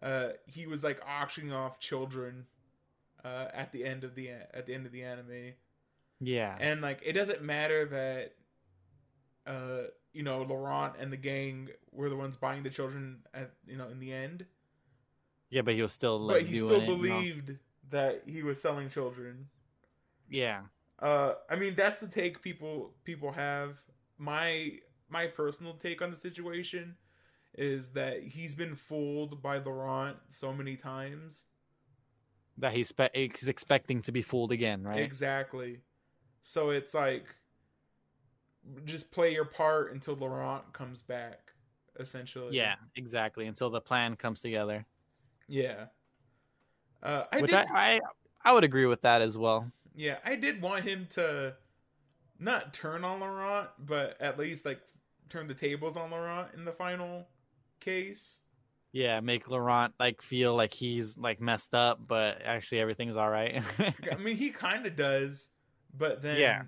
[0.02, 2.46] Uh, he was like auctioning off children,
[3.24, 5.54] uh, at the end of the at the end of the anime.
[6.20, 6.58] Yeah.
[6.60, 8.36] and like it doesn't matter that
[9.46, 13.78] uh you know laurent and the gang were the ones buying the children at you
[13.78, 14.46] know in the end
[15.50, 16.96] yeah, but he was still like but he still it, you know?
[16.98, 17.58] believed
[17.92, 19.48] that he was selling children
[20.30, 20.62] Yeah.
[21.00, 23.82] uh i mean that's the take people people have
[24.18, 26.96] my my personal take on the situation
[27.56, 31.44] is that he's been fooled by laurent so many times
[32.58, 35.04] That he's spe- he's expecting to be fooled again, right?
[35.04, 35.80] exactly
[36.42, 37.26] so it's like
[38.86, 41.54] just play your part until laurent comes back
[42.00, 43.48] essentially Yeah, exactly.
[43.48, 44.86] Until the plan comes together.
[45.48, 45.86] Yeah.
[47.02, 47.56] Uh, I Which did.
[47.56, 48.00] I, I
[48.46, 49.72] I would agree with that as well.
[49.96, 51.56] yeah, I did want him to
[52.40, 54.82] not turn on Laurent, but at least like
[55.30, 57.28] turn the tables on Laurent in the final
[57.80, 58.40] case.
[58.92, 63.64] Yeah, make Laurent like feel like he's like messed up, but actually everything's all right.
[64.12, 65.50] I mean, he kind of does,
[65.98, 66.64] but then Yeah.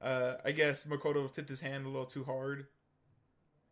[0.00, 2.66] Uh, I guess Makoto tipped his hand a little too hard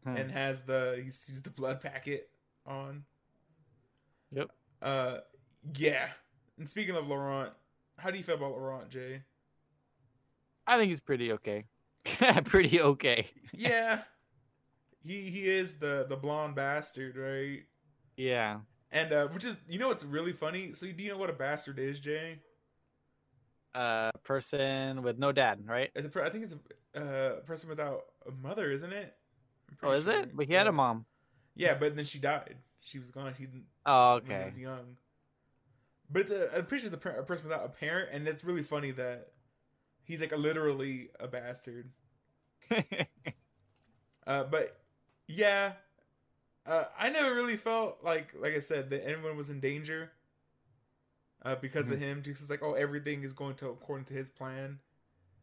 [0.05, 0.17] Hmm.
[0.17, 2.29] and has the he's, he's the blood packet
[2.65, 3.05] on.
[4.33, 4.51] Yep.
[4.81, 5.19] Uh,
[5.77, 6.09] yeah.
[6.59, 7.53] And speaking of Laurent,
[7.99, 9.23] how do you feel about Laurent, Jay?
[10.67, 11.65] I think he's pretty okay.
[12.45, 13.27] pretty okay.
[13.53, 14.03] yeah
[15.05, 17.63] he he is the the blonde bastard right
[18.17, 18.61] Yeah.
[18.93, 21.33] and uh which is you know what's really funny so do you know what a
[21.33, 22.39] bastard is jay
[23.77, 25.91] Uh person with no dad, right?
[25.95, 26.55] it's a per- i think it's
[26.95, 29.15] a uh, person without a mother isn't it
[29.83, 30.21] Oh, is sure.
[30.23, 30.37] it?
[30.37, 31.05] But he had a mom.
[31.55, 34.97] yeah but then she died she was gone she didn't Oh, when he was young
[36.11, 38.27] but it's a, i'm pretty sure it's a, par- a person without a parent and
[38.29, 39.33] it's really funny that
[40.05, 41.91] he's like a, literally a bastard
[44.27, 44.81] Uh, but
[45.29, 45.75] yeah,
[46.67, 50.13] uh, I never really felt like, like I said, that anyone was in danger
[51.47, 52.23] uh, because of him.
[52.27, 54.81] It's like, oh, everything is going to according to his plan.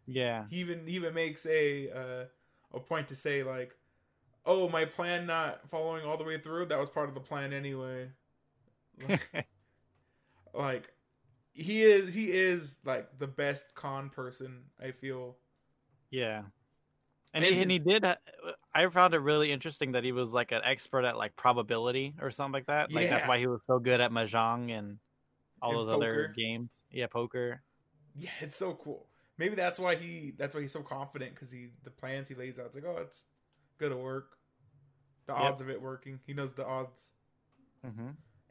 [0.05, 0.45] yeah.
[0.49, 2.25] He even he even makes a uh,
[2.73, 3.73] a point to say like,
[4.45, 6.65] oh, my plan not following all the way through.
[6.65, 8.09] That was part of the plan anyway.
[9.07, 9.47] Like,
[10.53, 10.93] like
[11.53, 14.63] he is he is like the best con person.
[14.81, 15.37] I feel.
[16.11, 16.43] Yeah.
[17.33, 18.05] And And he, and he did.
[18.75, 22.29] I found it really interesting that he was like an expert at like probability or
[22.29, 22.91] something like that.
[22.91, 24.99] Like that's why he was so good at mahjong and
[25.63, 26.69] all And those other games.
[26.91, 27.61] Yeah, poker.
[28.15, 29.07] Yeah, it's so cool.
[29.37, 32.59] Maybe that's why he that's why he's so confident because he the plans he lays
[32.59, 32.67] out.
[32.67, 33.25] It's like, oh, it's
[33.79, 34.37] gonna work.
[35.25, 35.41] The Yep.
[35.41, 36.19] odds of it working.
[36.27, 37.13] He knows the odds.
[37.85, 38.09] Mm-hmm.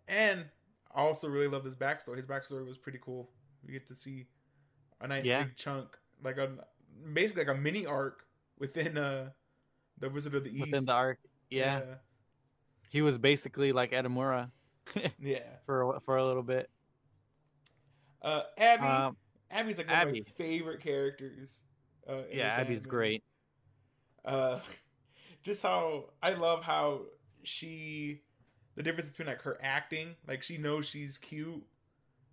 [0.08, 0.46] And
[0.94, 2.16] I also really love his backstory.
[2.16, 3.30] His backstory was pretty cool.
[3.64, 4.26] We get to see
[5.00, 5.44] a nice Yeah.
[5.44, 6.66] big chunk, like a
[7.12, 8.24] basically like a mini arc
[8.58, 9.30] within uh
[9.98, 10.70] the Wizard of the East.
[10.70, 11.18] Within the arc,
[11.50, 11.82] yeah,
[12.90, 14.50] he was basically like Edamura
[14.96, 15.08] yeah.
[15.20, 15.38] yeah.
[15.66, 16.68] for for a little bit.
[18.22, 19.16] Uh, Abby, Um,
[19.50, 20.10] Abby's like one Abby.
[20.20, 21.60] of my favorite characters.
[22.08, 22.86] Uh, yeah, Abby's anime.
[22.86, 23.22] great.
[24.24, 24.58] uh
[25.42, 27.02] just how I love how
[27.42, 28.22] she
[28.76, 31.64] the difference between like her acting, like she knows she's cute.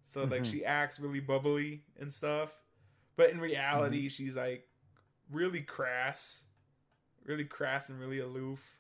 [0.06, 0.46] So like Mhm.
[0.46, 2.52] she acts really bubbly and stuff.
[3.18, 4.10] But in reality, Mm-hmm.
[4.10, 4.68] she's like
[5.32, 6.46] really crass.
[7.26, 8.80] Really crass and really aloof.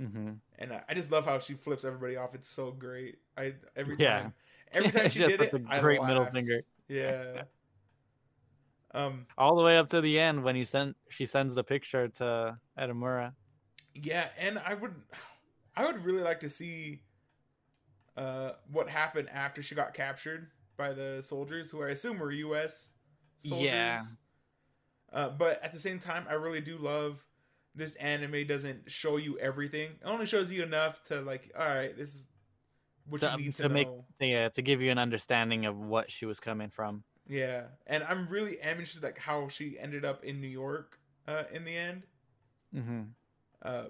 [0.00, 0.32] Mm-hmm.
[0.58, 2.34] And I, I just love how she flips everybody off.
[2.34, 3.18] It's so great.
[3.36, 3.98] I every Yeah.
[3.98, 4.34] time
[4.72, 7.42] every time she did it, a I great middle finger Yeah.
[8.94, 12.08] um all the way up to the end when he sent she sends the picture
[12.08, 13.32] to Edamura.
[13.94, 14.94] Yeah, and I would
[15.76, 17.02] I would really like to see
[18.16, 22.90] uh what happened after she got captured by the soldiers who I assume were US
[23.38, 23.64] soldiers.
[23.64, 24.00] Yeah.
[25.12, 27.24] Uh, but at the same time I really do love
[27.74, 29.90] this anime doesn't show you everything.
[29.92, 32.28] It only shows you enough to like, all right, this is
[33.08, 33.88] what To- you need to, to make-.
[34.20, 37.04] Yeah, to give you an understanding of what she was coming from.
[37.26, 41.44] Yeah, and I'm really am interested like how she ended up in New York uh,
[41.52, 42.02] in the end.
[42.74, 43.00] Mm-hmm.
[43.62, 43.84] Uh,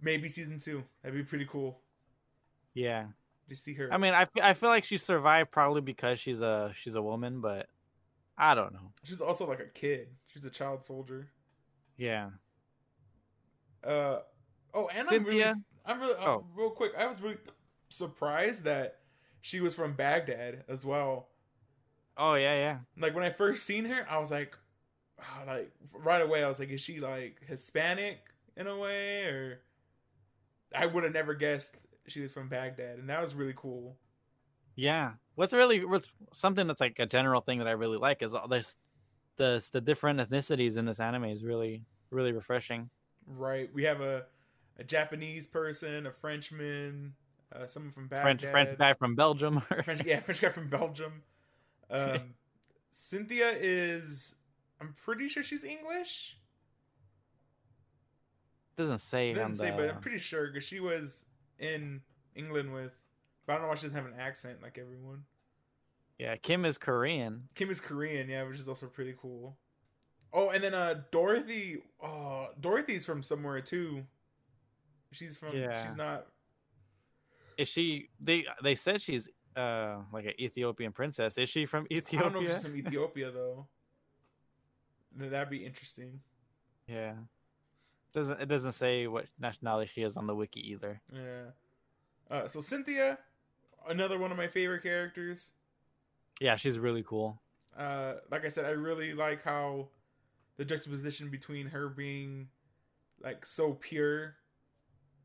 [0.00, 0.82] maybe season two.
[1.02, 1.80] That'd be pretty cool.
[2.74, 3.06] Yeah,
[3.48, 3.92] Just see her.
[3.92, 7.40] I mean, I, I feel like she survived probably because she's a she's a woman,
[7.42, 7.66] but
[8.38, 8.92] I don't know.
[9.04, 10.08] she's also like a kid.
[10.26, 11.28] She's a child soldier.
[11.98, 12.30] Yeah,
[13.84, 14.20] Uh
[14.72, 15.44] oh, and I'm really,
[15.84, 16.46] I'm really, uh, Oh.
[16.54, 16.92] real quick.
[16.96, 17.36] I was really
[17.92, 18.98] surprised that
[19.40, 21.28] she was from Baghdad as well.
[22.16, 22.78] oh yeah, yeah.
[22.98, 24.56] Like when I first seen her, I was like,
[25.20, 28.18] ah, like right away, I was like, is she like Hispanic
[28.56, 29.60] in a way, or
[30.74, 31.76] I would have never guessed
[32.06, 33.96] she was from Baghdad, and that was really cool.
[34.76, 35.12] Yeah.
[35.34, 38.48] What's really what's something that's like a general thing that I really like is all
[38.48, 38.76] this
[39.36, 42.90] the the different ethnicities in this anime is really really refreshing.
[43.26, 43.70] Right?
[43.72, 44.26] We have a
[44.78, 47.14] a Japanese person, a Frenchman,
[47.54, 49.60] uh, someone from Baghdad, French French guy from Belgium.
[49.84, 51.22] French, yeah, French guy from Belgium.
[51.90, 52.34] Um,
[52.90, 54.34] Cynthia is,
[54.80, 56.38] I'm pretty sure she's English.
[58.76, 61.24] doesn't say doesn't say, the but I'm pretty sure because she was
[61.58, 62.02] in
[62.34, 62.92] England with.
[63.46, 65.24] But I don't know why she doesn't have an accent like everyone.
[66.18, 66.36] yeah.
[66.36, 67.48] Kim is Korean.
[67.54, 69.56] Kim is Korean, yeah, which is also pretty cool.
[70.32, 71.82] Oh, and then uh Dorothy.
[72.02, 74.04] Oh, Dorothy's from somewhere too.
[75.10, 75.56] She's from.
[75.56, 75.84] Yeah.
[75.84, 76.26] She's not.
[77.62, 78.08] Is she?
[78.20, 81.38] They they said she's uh like an Ethiopian princess.
[81.38, 82.18] Is she from Ethiopia?
[82.18, 83.68] I don't know if she's from Ethiopia though.
[85.16, 86.18] That'd be interesting.
[86.88, 87.12] Yeah.
[88.12, 91.00] Doesn't it doesn't say what nationality she is on the wiki either.
[91.14, 91.44] Yeah.
[92.28, 93.18] Uh, so Cynthia,
[93.88, 95.52] another one of my favorite characters.
[96.40, 97.40] Yeah, she's really cool.
[97.76, 99.86] Uh, like I said, I really like how
[100.56, 102.48] the juxtaposition between her being
[103.22, 104.34] like so pure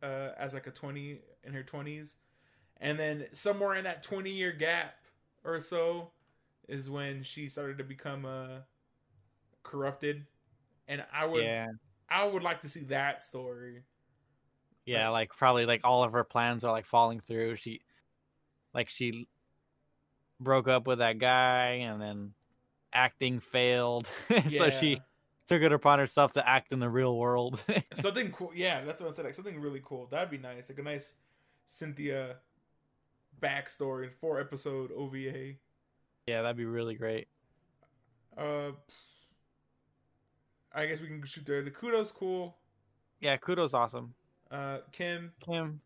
[0.04, 2.14] uh, as like a 20 in her 20s
[2.80, 4.96] and then somewhere in that 20 year gap
[5.44, 6.12] or so
[6.68, 8.60] is when she started to become uh,
[9.64, 10.26] corrupted
[10.88, 11.68] and i would yeah.
[12.10, 13.84] i would like to see that story
[14.88, 17.58] Yeah, like probably like all of her plans are like falling through.
[17.58, 17.82] She
[18.74, 19.28] like she
[20.40, 22.32] broke up with that guy and then
[22.94, 24.08] acting failed.
[24.48, 25.02] so she
[25.46, 27.62] took it upon herself to act in the real world.
[27.96, 30.80] something cool yeah that's what i said like something really cool that'd be nice like
[30.80, 31.16] a nice
[31.66, 32.36] cynthia
[33.42, 37.28] backstory four episode ova yeah, that'd be really great.
[38.38, 38.72] uh
[40.74, 42.58] i guess we can shoot there the kudos cool
[43.20, 44.14] Yeah, kudos awesome.
[44.52, 45.82] uh kim Kim.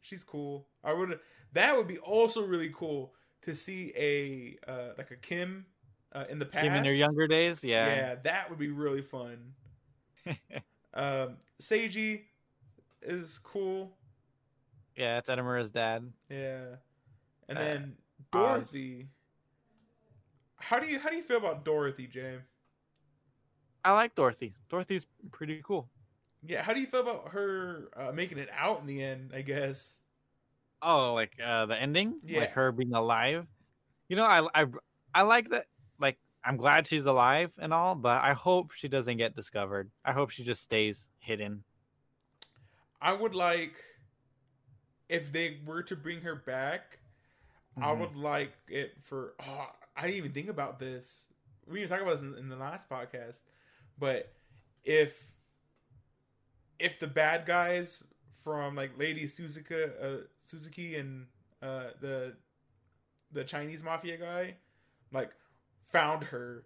[0.00, 1.18] she's cool i would
[1.52, 5.66] that would be also really cool to see a uh like a kim
[6.14, 7.86] uh, in the past Kim in her younger days, yeah.
[7.92, 8.14] yeah.
[8.22, 9.36] that would be really fun
[10.94, 12.22] um seiji
[13.02, 13.92] is cool
[14.96, 16.10] Yeah, it's Edamura's dad.
[16.30, 16.76] Yeah.
[17.48, 17.96] And Uh, then.
[18.32, 19.08] Dorothy.
[20.56, 22.42] How do you how do you feel about Dorothy, James?
[23.84, 24.54] I like Dorothy.
[24.70, 25.88] Dorothy's pretty cool.
[26.42, 29.42] Yeah, how do you feel about her uh, making it out in the end, I
[29.42, 29.98] guess?
[30.80, 32.40] Oh, like uh the ending, Yeah.
[32.40, 33.46] like her being alive.
[34.08, 34.66] You know, I I
[35.14, 35.66] I like that.
[35.98, 39.90] Like, I'm glad she's alive and all, but I hope she doesn't get discovered.
[40.04, 41.64] I hope she just stays hidden.
[43.00, 43.74] I would like
[45.08, 46.98] if they were to bring her back.
[47.76, 47.98] I Mhm.
[48.00, 49.34] would like it for.
[49.40, 51.24] Oh, I didn't even think about this.
[51.66, 53.42] We didn't talk about this in, in the last podcast,
[53.98, 54.32] but
[54.84, 55.32] if
[56.78, 58.04] if the bad guys
[58.42, 61.26] from like Lady Suzuka, uh, Suzuki, and
[61.62, 62.36] uh, the
[63.32, 64.56] the Chinese mafia guy,
[65.12, 65.30] like
[65.90, 66.64] found her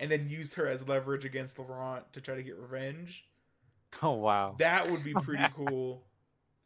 [0.00, 3.26] and then used her as leverage against Laurent to try to get revenge,
[4.02, 6.04] Oh wow, that would be pretty cool.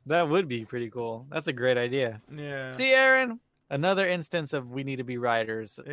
[0.07, 1.27] That would be pretty cool.
[1.31, 2.21] That's a great idea.
[2.37, 2.71] Yeah.
[2.71, 3.39] See, Aaron,
[3.73, 5.81] another instance of we need to be writers,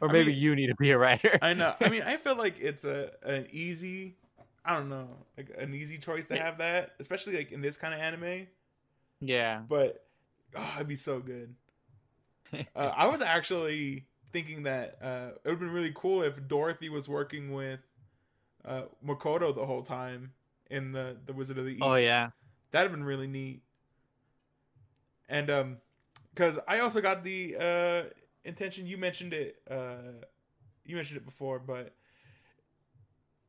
[0.00, 1.38] or I maybe mean- you need to be a writer.
[1.40, 1.74] I know.
[1.80, 4.16] I mean, I feel like it's a an easy,
[4.64, 7.94] I don't know, like an easy choice to have that, especially like in this kind
[7.94, 8.46] of anime.
[9.20, 10.04] yeah, But
[10.54, 11.54] oh, it'd be so good.
[12.52, 16.88] Uh, I was actually thinking that uh, it would have been really cool if Dorothy
[16.90, 17.80] was working with
[18.64, 20.32] uh, Makoto the whole time
[20.70, 21.82] in the the Wizard of the East.
[21.82, 22.30] oh yeah,
[22.72, 23.62] that'd have been really neat.
[25.28, 25.76] And um,
[26.38, 28.02] because I also got the uh
[28.44, 28.86] intention.
[28.86, 29.56] You mentioned it.
[29.68, 30.24] Uh,
[30.84, 31.94] you mentioned it before, but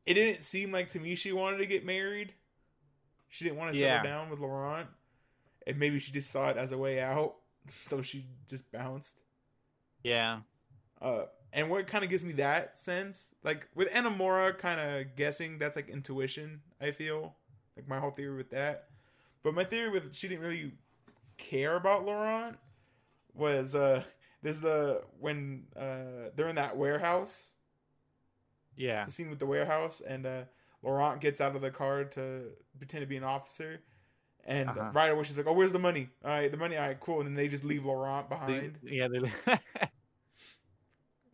[0.04, 2.34] it didn't seem like to me she wanted to get married.
[3.28, 4.02] She didn't want to Yeah.
[4.02, 4.88] settle down with Laurent,
[5.66, 7.36] and maybe she just saw it as a way out,
[7.78, 9.16] so she just bounced.
[10.02, 10.40] yeah,
[11.00, 15.58] Uh, and what kind of gives me that sense, like with Edamura, kind of guessing
[15.58, 16.60] that's like intuition.
[16.80, 17.36] I feel
[17.76, 18.88] like my whole theory with that,
[19.44, 20.72] but my theory with she didn't really
[21.38, 22.56] care about Laurent
[23.34, 24.02] was uh
[24.42, 27.52] there's the when uh they're in that warehouse,
[28.76, 30.42] yeah, the scene with the warehouse, and uh
[30.82, 32.44] Laurent gets out of the car to
[32.78, 33.80] pretend to be an officer.
[34.46, 34.90] And Uh-huh.
[34.94, 36.08] right away she's like, "Oh, where's the money?
[36.24, 36.76] All right, the money.
[36.76, 38.78] All right, cool." And then they just leave Laurent They- behind.
[38.82, 39.20] yeah, they,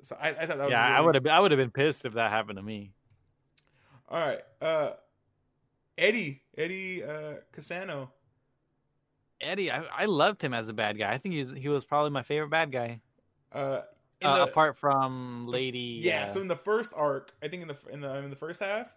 [0.02, 0.84] So I, I thought that was yeah.
[0.96, 2.92] I would have, I would have been pissed if that happened to me.
[4.08, 4.40] All right.
[4.60, 4.92] Uh
[5.98, 8.10] Eddie, Eddie uh Cassano.
[9.40, 11.10] Eddie, I, I loved him as a bad guy.
[11.12, 13.00] I think he's he was probably my favorite bad guy,
[13.52, 13.82] Uh,
[14.20, 16.00] in uh, the- apart from Lady.
[16.02, 18.36] yeah, uh, so in the first arc, I think in the in the in the
[18.36, 18.94] first half,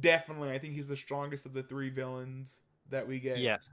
[0.00, 3.38] definitely I think he's the strongest of the three villains that we get.
[3.38, 3.68] yes,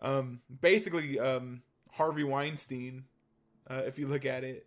[0.00, 3.04] Um basically um Harvey Weinstein
[3.68, 4.66] uh if you look at it.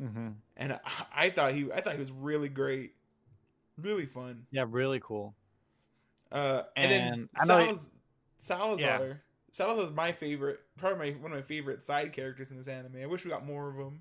[0.00, 0.28] Mm-hmm.
[0.56, 0.78] And I,
[1.14, 2.94] I thought he I thought he was really great.
[3.80, 4.46] Really fun.
[4.50, 5.34] yeah, really cool.
[6.32, 7.88] Uh and, And then Salaz-
[8.38, 9.22] Salazar.
[9.52, 12.96] Salazar's my favorite, probably my, one of my favorite side characters in this anime.
[13.02, 14.00] I wish we got more of them.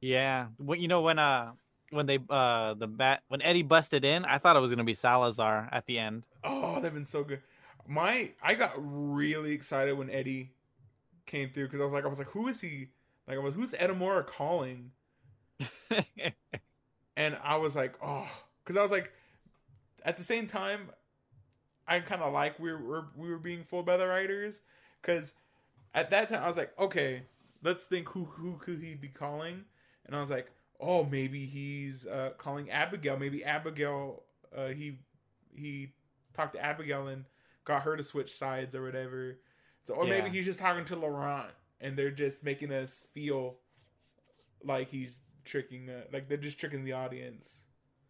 [0.00, 1.52] Yeah, what you know when uh
[1.90, 4.94] when they uh the bat when Eddie busted in, I thought it was gonna be
[4.94, 6.24] Salazar at the end.
[6.44, 7.40] Oh, that'd been so good.
[7.86, 10.52] My I got really excited when Eddie
[11.26, 12.88] came through because I was like, I was like, who is he?
[13.26, 14.92] Like, I was, who's Edamura calling?
[17.18, 18.30] And I was like, oh,
[18.62, 19.12] because I was like,
[20.04, 20.90] at the same time,
[21.88, 24.62] I kind of like we were we were being fooled by the writers
[25.00, 25.34] because
[25.94, 27.22] at that time I was like, okay,
[27.62, 29.64] let's think who who could he be calling?
[30.06, 33.18] And I was like, oh, maybe he's uh, calling Abigail.
[33.18, 34.22] Maybe Abigail.
[34.56, 34.98] Uh, he
[35.54, 35.92] he
[36.34, 37.24] talked to Abigail and
[37.64, 39.38] got her to switch sides or whatever.
[39.84, 43.56] So or maybe he's just talking to Laurent and they're just making us feel
[44.64, 47.62] like he's tricking, uh, like they're just tricking the audience.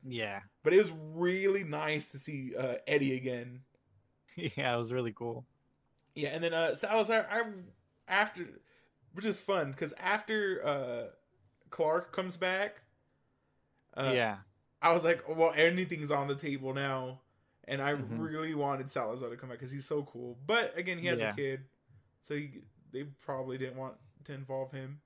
[0.02, 3.62] yeah, But it was really nice to see uh, Eddie again.
[4.56, 5.46] yeah, it was really cool.
[6.14, 7.42] Yeah, and then uh, Salazar, I
[8.08, 8.46] after,
[9.12, 11.04] which is fun because after uh,
[11.70, 12.82] Clark comes back,
[13.96, 14.38] uh, yeah,
[14.82, 17.20] I was like, well, anything's on the table now,
[17.66, 18.18] and I Mhm.
[18.18, 20.38] really wanted Salazar to come back because he's so cool.
[20.46, 21.28] But again, he has Yeah.
[21.28, 21.64] a kid,
[22.22, 22.62] so he,
[22.92, 25.00] they probably didn't want to involve him.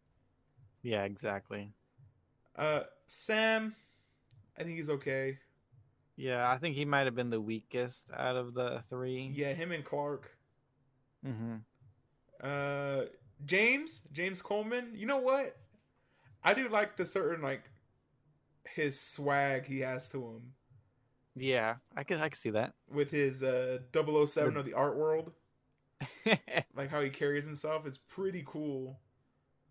[0.83, 1.73] yeah, exactly.
[2.57, 3.75] Uh, Sam,
[4.59, 5.39] I think he's okay.
[6.23, 9.33] Yeah, I think he might have been the weakest out of the three.
[9.35, 10.31] Yeah, him and Clark.
[11.27, 11.57] Mm-hmm.
[12.41, 13.07] Uh,
[13.45, 14.93] James, James Coleman.
[14.95, 15.57] You know what?
[16.45, 17.65] I do like the certain like
[18.65, 20.53] his swag he has to him
[21.35, 22.75] Yeah, I can I can see that.
[22.89, 25.33] with his uh 007 of the art world.
[26.77, 29.01] Like how he carries himself is pretty cool.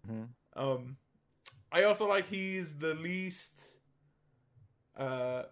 [0.06, 0.28] Mhm.
[0.58, 0.98] Um,
[1.72, 3.72] I also like he's the least,
[4.98, 5.44] uh,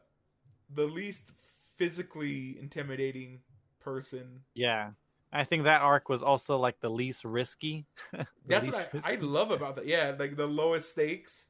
[0.74, 1.32] the least
[1.78, 3.42] physically intimidating
[3.80, 4.42] person.
[4.54, 4.92] Yeah,
[5.32, 7.86] I think that arc was also like the least risky.
[8.48, 9.86] The That's least what I, I love about that.
[9.86, 11.48] Yeah, like the lowest stakes.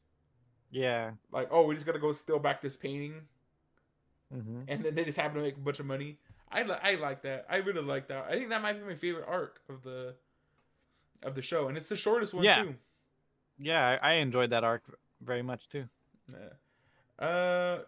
[0.72, 1.11] Yeah.
[1.32, 3.28] Like, oh, we just gotta go steal back this painting,
[4.32, 6.17] hmm and then they just happen to make a bunch of money.
[6.51, 7.45] I li- I like that.
[7.49, 8.26] I really like that.
[8.30, 10.15] I think that might be my favorite arc of the
[11.24, 12.63] of the show, and it's the shortest one Yeah.
[12.63, 12.76] too.
[13.59, 14.84] Yeah, I, I enjoyed that arc
[15.22, 15.89] very much too.
[16.32, 16.53] Yeah.
[17.26, 17.80] Uh,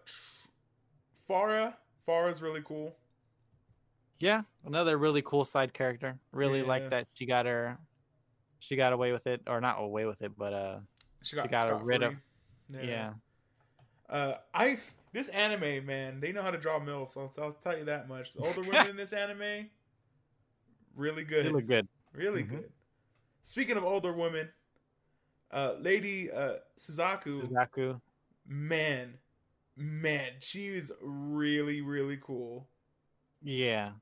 [1.32, 1.74] Farah.
[2.06, 2.94] Farah's really cool.
[4.20, 6.18] Yeah, another really cool side character.
[6.32, 6.66] Really Yeah.
[6.66, 7.78] like that she got her,
[8.60, 10.80] she got away with it, or not away with it, but uh,
[11.22, 12.16] She got, got rid of-
[12.70, 12.86] free.
[12.88, 13.14] yeah,
[14.08, 14.78] Uh, I
[15.12, 17.16] this anime man, they know how to draw milfs.
[17.16, 18.32] I'll, I'll tell you that much.
[18.34, 19.68] The older women in this anime,
[20.94, 21.88] really good, they look good.
[22.12, 22.50] really Mhm.
[22.50, 22.72] good.
[23.42, 24.48] Speaking of older women,
[25.50, 28.00] uh, Lady uh, Suzaku, Suzaku.
[28.46, 29.18] man,
[29.76, 32.68] man, she is really really cool.
[33.42, 33.92] Yeah,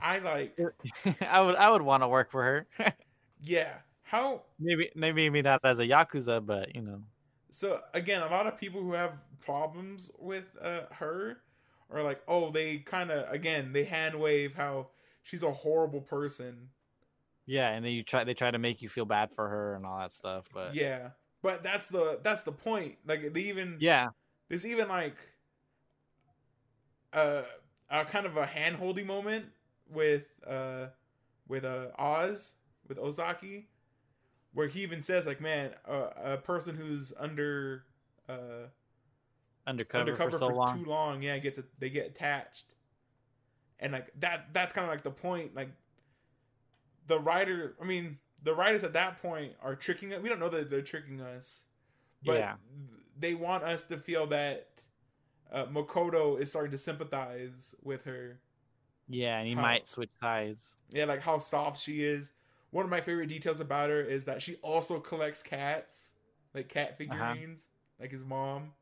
[0.00, 0.56] I like,
[1.20, 2.66] I would I would want to work for her.
[3.40, 3.74] yeah.
[4.02, 7.02] How maybe maybe not as a yakuza, but you know.
[7.50, 11.38] so again, a lot of people who have problems with uh, her
[11.90, 14.88] are like, oh, they kind of again they hand wave how
[15.22, 16.70] she's a horrible person.
[17.46, 19.84] Yeah, and then you try they try to make you feel bad for her and
[19.86, 21.10] all that stuff, but Yeah,
[21.42, 22.98] but that's the that's the point.
[23.06, 24.08] Like they even yeah,
[24.50, 25.16] there's even like
[27.14, 27.44] a
[27.88, 29.46] a kind of a hand holding moment
[29.88, 30.86] with uh
[31.48, 32.54] with uh Oz
[32.86, 33.68] with Ozaki,
[34.52, 37.84] where he even says like, man, a, a person who's under
[38.28, 38.66] uh
[39.66, 40.78] undercover, undercover for so for, long.
[40.78, 42.74] too long, yeah, gets they get attached,
[43.78, 45.54] and like that that's kind of like the point.
[45.54, 45.70] Like
[47.06, 50.20] the writer, I mean, the writers at that point are tricking us.
[50.20, 51.62] We don't know that they're tricking us,
[52.24, 52.54] but Yeah.
[53.20, 54.68] They want us to feel that
[55.52, 58.40] uh, Makoto is starting to sympathize with her.
[59.08, 60.76] Yeah, and he How- might switch sides.
[60.90, 62.32] Yeah, like how soft she is.
[62.70, 66.12] One of my favorite details about her is that she also collects cats,
[66.54, 67.68] like cat figurines,
[67.98, 68.72] like his mom.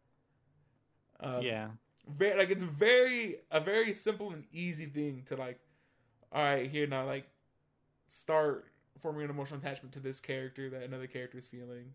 [1.20, 1.68] Um, yeah,
[2.06, 5.58] very like it's very a very simple and easy thing to like
[6.32, 7.26] all right here now like
[8.06, 8.66] start
[9.00, 11.94] forming an emotional attachment to this character that another character is feeling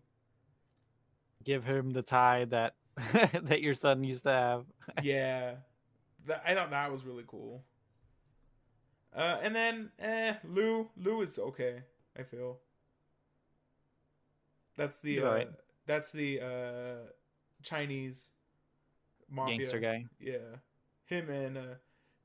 [1.42, 2.74] give him the tie that
[3.42, 4.64] that your son used to have.
[5.02, 5.54] yeah
[6.26, 7.64] that, i thought that was really cool
[9.16, 11.82] uh and then eh lou lou is okay
[12.18, 12.58] i feel
[14.76, 15.50] that's the uh alright.
[15.86, 17.08] that's the uh
[17.62, 18.30] chinese
[19.30, 20.04] mafia Gangster guy.
[20.20, 20.58] Yeah,
[21.06, 21.74] him and uh,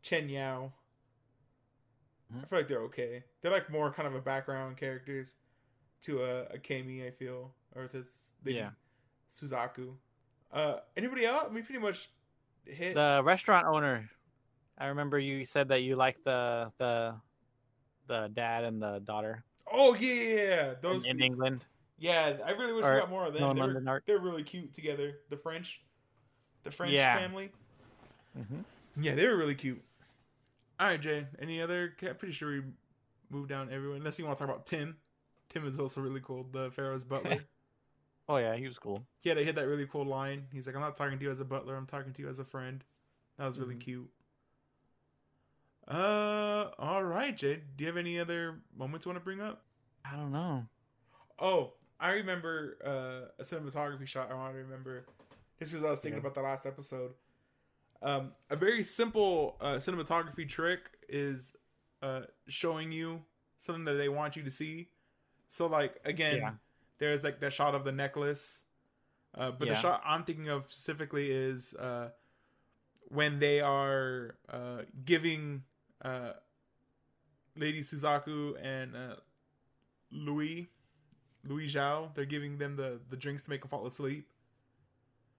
[0.01, 0.73] Chen Yao.
[2.33, 2.43] Mhm.
[2.43, 3.23] I feel like they're okay.
[3.41, 5.35] They're like more kind of a background characters
[6.03, 7.05] to a, a Kami.
[7.05, 8.03] I feel or to
[8.43, 8.69] maybe Yeah.
[9.33, 9.93] Suzaku.
[10.51, 11.49] Uh, anybody else?
[11.53, 12.09] We pretty much
[12.65, 12.95] hit.
[12.95, 14.09] The restaurant owner.
[14.77, 17.15] I remember you said that you like the the
[18.07, 20.73] the dad and the daughter oh yeah, yeah, yeah.
[20.81, 21.03] those.
[21.03, 21.65] in, in England.
[21.99, 23.55] yeah, I really wish we Or got more of them.
[23.55, 25.19] no, in They're, they're really cute together.
[25.29, 25.81] The French,
[26.63, 27.17] the French Yeah.
[27.17, 27.51] family.
[28.35, 28.61] hmm
[28.99, 29.83] Yeah, they were really cute.
[30.79, 31.27] All right, Jay.
[31.39, 31.93] Any other?
[32.01, 32.61] I'm pretty sure we
[33.29, 33.97] moved down everyone.
[33.97, 34.97] Unless you want to talk about Tim.
[35.49, 36.47] Tim is also really cool.
[36.51, 37.43] The Farah's butler.
[38.29, 39.05] Oh yeah, he was cool.
[39.21, 40.47] he had to hit that really cool line.
[40.53, 41.75] He's like, "I'm not talking to you as a butler.
[41.75, 42.83] I'm talking to you as a friend."
[43.37, 43.81] That was really Mhm.
[43.81, 44.11] cute.
[45.87, 47.75] Uh, all right, Jade.
[47.75, 49.65] Do you have any other moments you want to bring up?
[50.05, 50.67] I don't know.
[51.39, 54.31] Oh, I remember uh, a cinematography shot.
[54.31, 55.05] I want to remember.
[55.57, 56.19] This is I was thinking Yeah.
[56.21, 57.13] about the last episode.
[58.01, 61.53] Um, a very simple uh, cinematography trick is
[62.01, 63.23] uh, showing you
[63.57, 64.89] something that they want you to see.
[65.49, 66.51] So, like again, Yeah.
[66.99, 68.63] There's like the shot of the necklace,
[69.35, 72.09] uh, but the shot I'm thinking of specifically is uh,
[73.07, 75.63] when they are uh, giving
[76.03, 76.33] uh,
[77.55, 79.15] Lady Suzaku and uh,
[80.11, 80.69] Louis
[81.45, 82.13] Louis Zhao.
[82.13, 84.27] They're giving them the the drinks to make them fall asleep.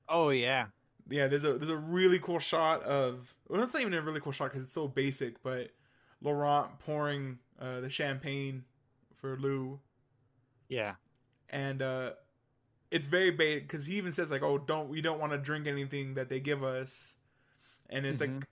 [0.09, 0.67] Oh yeah.
[1.09, 4.21] Yeah, there's a there's a really cool shot of well, it's not even a really
[4.21, 5.71] cool shot because it's so basic, but
[6.21, 8.65] Laurent pouring uh, the champagne
[9.15, 9.81] for Lou,
[10.69, 10.95] Yeah.
[11.51, 12.13] And uh,
[12.91, 15.67] it's very basic because he even says like, "Oh, don't we don't want to drink
[15.67, 17.17] anything that they give us,"
[17.91, 18.45] and it's like Mhm.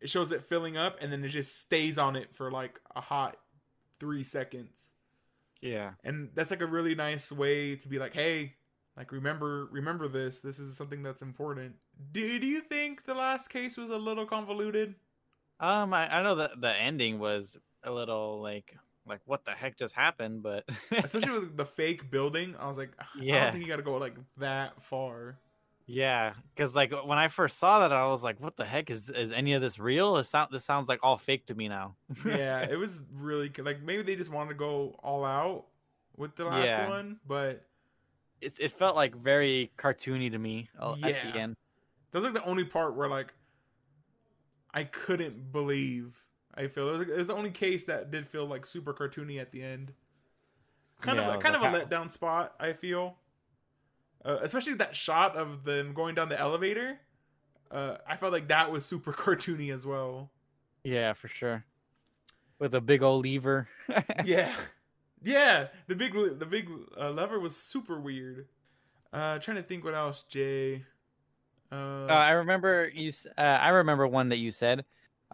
[0.00, 3.00] it shows it filling up, and then it just stays on it for like a
[3.00, 3.38] hot
[4.00, 4.92] three seconds.
[5.60, 5.92] Yeah.
[6.04, 8.54] and that's like a really nice way to be like hey
[8.98, 11.76] like remember remember this this is something that's important
[12.12, 14.94] do, do you think the last case was a little convoluted
[15.60, 18.76] Um, I, I know that the ending was a little like
[19.06, 22.90] like what the heck just happened, but especially with the fake building i was like
[22.98, 23.44] i Yeah.
[23.44, 25.38] don't think you gotta go like that far
[25.86, 29.10] yeah, because like when I first saw that, I was like, "What the heck is
[29.10, 31.94] is any of this real?" It sound this sounds like all fake to me now.
[32.24, 35.66] yeah it was really like maybe they just wanted to go all out
[36.16, 36.88] with the last Yeah.
[36.88, 37.66] one but
[38.40, 41.32] it it felt like very cartoony to me uh, at Yeah.
[41.32, 41.54] the end.
[42.12, 43.34] that was like the only part where like
[44.72, 46.16] i couldn't believe
[46.56, 49.40] i feel it was, it was the only case that did feel like super cartoony
[49.40, 49.92] at the end
[51.00, 53.16] kind Yeah, of kind like of a letdown spot i feel
[54.24, 56.98] uh, especially that shot of them going down the elevator
[57.70, 60.30] uh, i felt like that was super cartoony as well
[60.84, 61.64] Yeah, for sure.
[62.58, 63.68] with a big old lever.
[64.20, 64.54] yeah,
[65.22, 65.68] yeah.
[65.88, 68.48] The big the big uh, lever was super weird.
[69.12, 70.84] Uh, trying to think what else, Jay.
[72.08, 73.12] Uh, Uh, I remember you.
[73.38, 74.84] Uh, I remember one that you said.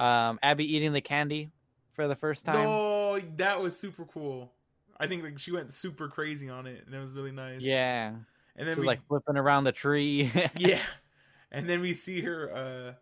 [0.00, 1.50] Um, Abby eating the candy
[1.92, 2.64] for the first time.
[2.64, 4.50] no, that was super cool.
[4.98, 7.62] I think like she went super crazy on it, and it was really nice.
[7.62, 8.18] Yeah, and
[8.58, 10.30] she then was we, like flipping around the tree.
[10.56, 10.80] yeah,
[11.52, 12.52] and then we see her.
[12.54, 12.92] uh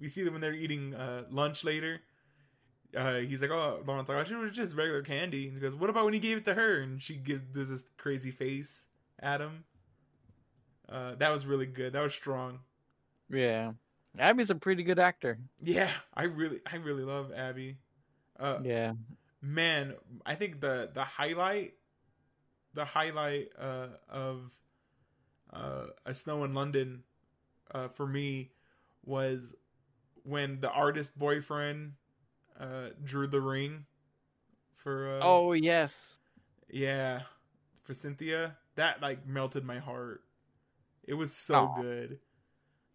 [0.00, 2.00] We see them when they're eating uh lunch later.
[2.96, 5.74] Uh, he's like, "Oh, Laurent's like, oh, she was just regular candy." And he goes,
[5.74, 8.86] "What about when he gave it to her?" And she gives does this crazy face
[9.18, 9.64] at him.
[10.88, 11.92] Uh, that was really good.
[11.94, 12.60] That was strong.
[13.28, 13.72] yeah,
[14.18, 15.38] Abby's a pretty good actor.
[15.62, 17.78] Yeah, I really, I really love Abby.
[18.38, 18.92] Uh, Yeah,
[19.40, 19.94] man,
[20.24, 21.74] I think the the highlight,
[22.74, 24.52] the highlight uh, of
[25.52, 27.02] uh, a snow in London,
[27.72, 28.50] uh, for me,
[29.04, 29.54] was
[30.22, 31.94] when the artist boyfriend
[32.58, 33.86] uh, drew the ring
[34.74, 35.18] for.
[35.18, 36.18] Uh, oh yes,
[36.68, 37.22] yeah,
[37.82, 38.56] for Cynthia.
[38.76, 40.22] That like melted my heart.
[41.04, 41.82] It was so Aw.
[41.82, 42.18] good.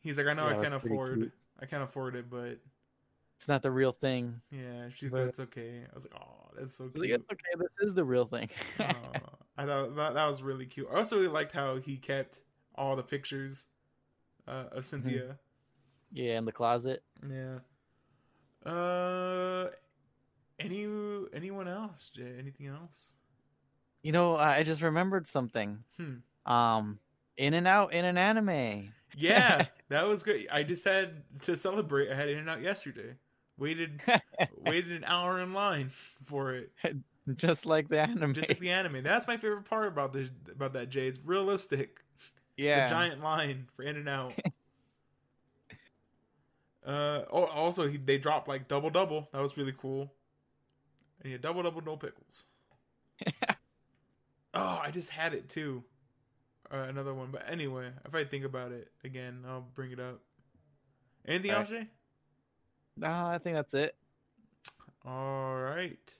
[0.02, 1.32] He's like, I know Yeah, I can't afford, cute.
[1.62, 2.58] I can't afford it, but
[3.38, 4.42] it's not the real thing.
[4.52, 5.82] yeah, she's But- that's okay.
[5.90, 7.22] I was like, oh, that's so was like, cute.
[7.22, 7.52] it's okay.
[7.58, 8.50] This is the real thing.
[8.80, 8.94] Aw,
[9.58, 10.88] I thought that, that was really cute.
[10.92, 12.42] I also really liked how he kept
[12.76, 13.68] all the pictures
[14.48, 14.78] uh, Mm-hmm.
[14.78, 15.38] of Cynthia.
[16.12, 17.04] yeah, in the closet.
[17.30, 17.60] Yeah.
[18.66, 19.70] Uh,
[20.60, 20.86] any
[21.34, 22.10] anyone else?
[22.14, 22.36] Jay?
[22.38, 23.14] Anything else?
[24.04, 25.84] You know, I I just remembered something.
[25.98, 26.52] Hmm.
[26.52, 27.00] Um,
[27.38, 28.92] In-N-Out in an anime.
[29.16, 30.48] Yeah, that was good.
[30.52, 32.12] I just had to celebrate.
[32.12, 33.16] I had In-N-Out yesterday.
[33.58, 34.02] Waited
[34.66, 36.72] waited an hour in line for it.
[37.36, 38.34] just like the anime.
[38.34, 39.04] Just like the anime.
[39.04, 41.08] That's my favorite part about this about that Jay.
[41.08, 42.00] It's realistic.
[42.56, 42.88] yeah.
[42.88, 44.34] the giant line for In-N-Out.
[46.86, 49.28] uh oh, also he, they dropped like double double.
[49.34, 50.14] That was really cool.
[51.22, 52.46] And yeah, double double no pickles.
[54.54, 55.84] oh, I just had it too.
[56.72, 60.22] Uh, another one, but anyway, if I think about it again, I'll bring it up.
[61.28, 61.88] Anything All else, Jay?
[62.96, 63.96] no, I think that's it.
[65.06, 66.14] All right.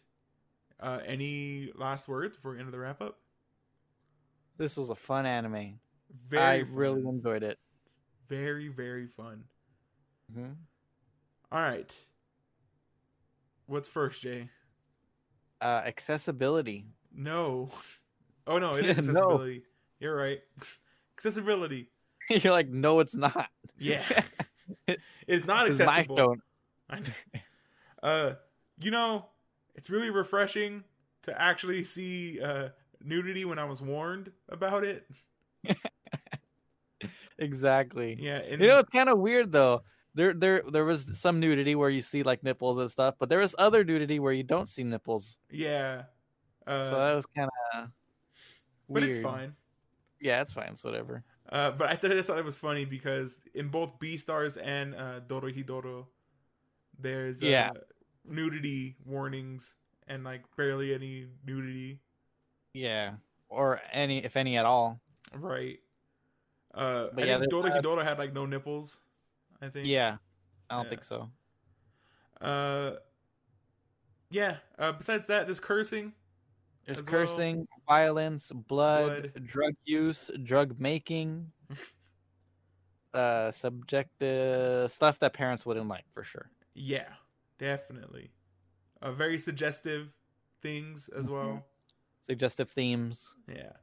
[0.80, 3.20] Uh, any last words before we end the wrap up?
[4.58, 5.80] This was a fun anime.
[6.28, 6.74] Very I fun.
[6.76, 7.60] really enjoyed it.
[8.28, 9.44] very very fun.
[10.36, 10.56] Mhm.
[11.52, 11.94] All right.
[13.68, 14.50] What's first, Jay?
[15.62, 16.86] Uh, accessibility.
[17.14, 17.70] No.
[18.48, 19.12] Oh no, it is No.
[19.20, 19.64] accessibility.
[20.00, 20.40] You're right.
[21.18, 21.90] Accessibility.
[22.30, 23.50] You're like, no, it's not.
[23.78, 24.04] Yeah.
[25.28, 26.36] it's not accessible.
[26.90, 27.10] I know.
[28.02, 28.34] Uh,
[28.80, 29.26] you know,
[29.76, 30.84] it's really refreshing
[31.24, 32.70] to actually see uh
[33.04, 35.06] nudity when I was warned about it.
[37.38, 38.18] Exactly.
[38.20, 39.84] Yeah, and You know, it's kind of weird though.
[40.16, 43.40] There, there, there was some nudity where you see like nipples and stuff, but there
[43.40, 45.38] was other nudity where you don't see nipples.
[45.50, 46.04] yeah.
[46.68, 47.90] Uh, so that was kind of.
[48.90, 49.56] but it's fine.
[50.20, 50.70] Yeah, it's fine.
[50.72, 51.24] It's whatever.
[51.50, 56.08] Uh, but I just thought it was funny because in both Beastars and uh, Dorohedoro,
[57.00, 57.72] there's uh, Yeah.
[58.26, 59.76] nudity warnings
[60.08, 62.00] and like barely any nudity.
[62.74, 63.14] Yeah,
[63.48, 65.00] or any, if any at all.
[65.34, 65.80] Right.
[66.74, 69.00] Uh, But I yeah, think Hidoro had like no nipples.
[69.62, 69.88] I think.
[69.88, 70.18] Yeah,
[70.70, 70.90] I don't Yeah.
[70.90, 71.30] think so.
[72.40, 72.92] Uh.
[74.30, 74.58] Yeah.
[74.78, 74.92] Uh.
[74.92, 76.14] Besides that, there's cursing.
[76.96, 77.26] There's well.
[77.28, 79.46] cursing, violence, blood, Blood.
[79.46, 81.52] drug use, drug making,
[83.14, 86.50] uh, subjective stuff that parents wouldn't like for sure.
[86.74, 87.14] Yeah.
[87.60, 88.32] Definitely.
[89.02, 89.12] Uh.
[89.12, 90.12] Very suggestive
[90.62, 91.32] things as Mhm.
[91.32, 91.66] well.
[92.26, 93.34] Suggestive themes.
[93.48, 93.74] Yeah.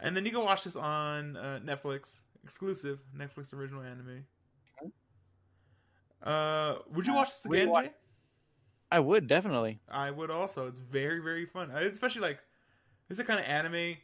[0.00, 4.26] And then you can watch this on uh, Netflix, exclusive Netflix original anime.
[6.22, 7.92] Uh, would you Uh, watch this again, wa- Jay?
[8.92, 9.80] I would definitely.
[9.88, 10.66] I would also.
[10.68, 11.70] It's very very fun.
[11.70, 12.38] I- Especially like
[13.08, 13.96] this is kind of anime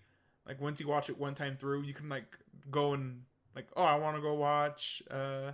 [0.46, 2.36] like once you watch it one time through, you can like
[2.70, 3.22] go and
[3.54, 5.52] like oh I want to go watch uh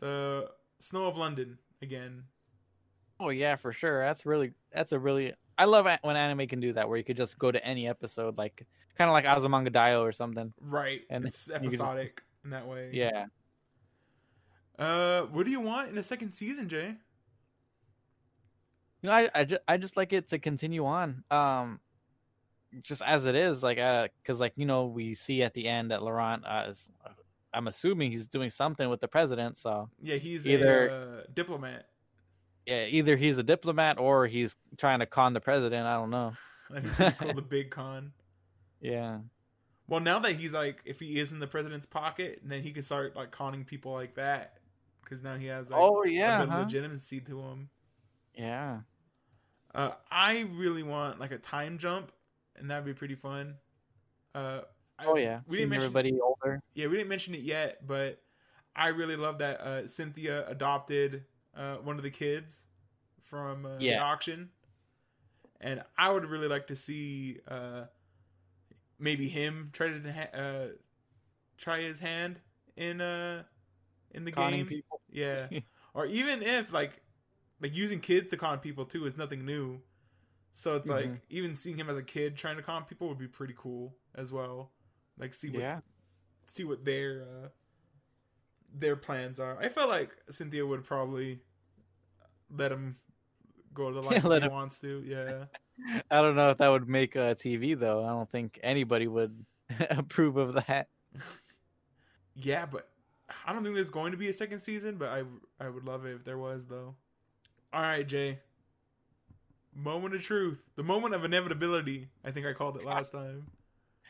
[0.00, 2.24] the Snow of London again.
[3.20, 4.00] Oh yeah, for sure.
[4.00, 7.16] That's really that's a really I love when anime can do that where you could
[7.16, 10.52] just go to any episode like kind of like Azumanga Daioh or something.
[10.60, 11.02] Right.
[11.10, 12.90] And it's could just- episodic in that way.
[12.92, 13.26] Yeah.
[14.78, 16.96] Uh, what do you want in a second season, Jay?
[19.04, 21.24] You know, I I just, I just like it to continue on.
[21.30, 21.78] Um
[22.80, 25.90] just as it is like uh cuz like you know we see at the end
[25.90, 26.88] that Laurent uh, is
[27.52, 31.86] I'm assuming he's doing something with the president, so Yeah, he's Either- a uh, diplomat.
[32.66, 36.32] yeah, either he's a diplomat or he's trying to con the president, I don't know.
[36.72, 38.12] Think call the big con.
[38.80, 39.18] Yeah.
[39.86, 42.82] Well, now that he's like, if he is in the president's pocket, then he can
[42.82, 44.58] start like conning people like that,
[45.02, 46.46] because now he has like Oh a yeah.
[46.46, 46.60] huh?
[46.60, 47.68] legitimacy to him.
[48.34, 48.80] Yeah.
[49.74, 52.12] Uh, I really want like a time jump,
[52.56, 53.56] and that'd be pretty fun.
[54.34, 54.62] Uh,
[55.00, 56.60] Oh yeah, we seeing didn't mention everybody older.
[56.74, 58.22] yeah, we didn't mention it yet, but
[58.76, 61.24] I really love that uh, Cynthia adopted
[61.56, 62.66] uh, one of the kids
[63.20, 64.50] from uh, the auction,
[65.60, 67.84] and I would really like to see uh,
[68.98, 70.66] maybe him try to ha- uh,
[71.56, 72.40] try his hand
[72.76, 73.44] in uh
[74.12, 74.66] in the Conning game.
[74.66, 75.00] people.
[75.10, 75.48] Yeah,
[75.94, 77.00] or even if like
[77.60, 79.80] like using kids to con people too is nothing new.
[80.52, 81.20] So it's like Mhm.
[81.30, 84.32] even seeing him as a kid trying to con people would be pretty cool as
[84.32, 84.70] well.
[85.18, 85.80] Like see what Yeah,
[86.46, 87.48] see what their uh,
[88.72, 89.58] their plans are.
[89.58, 91.40] I felt like Cynthia would probably
[92.50, 92.96] let him
[93.72, 95.02] go to the life he him- wants to.
[95.06, 95.46] Yeah,
[96.10, 98.04] I don't know if that would make a TV though.
[98.04, 99.44] I don't think anybody would
[99.90, 100.88] approve of that.
[102.34, 102.88] yeah, but
[103.46, 104.96] I don't think there's going to be a second season.
[104.98, 105.22] But I
[105.64, 106.94] I would love it if there was though.
[107.74, 108.38] All right, Jay.
[109.74, 112.06] Moment of truth, the moment of inevitability.
[112.24, 113.48] I think I called it last time.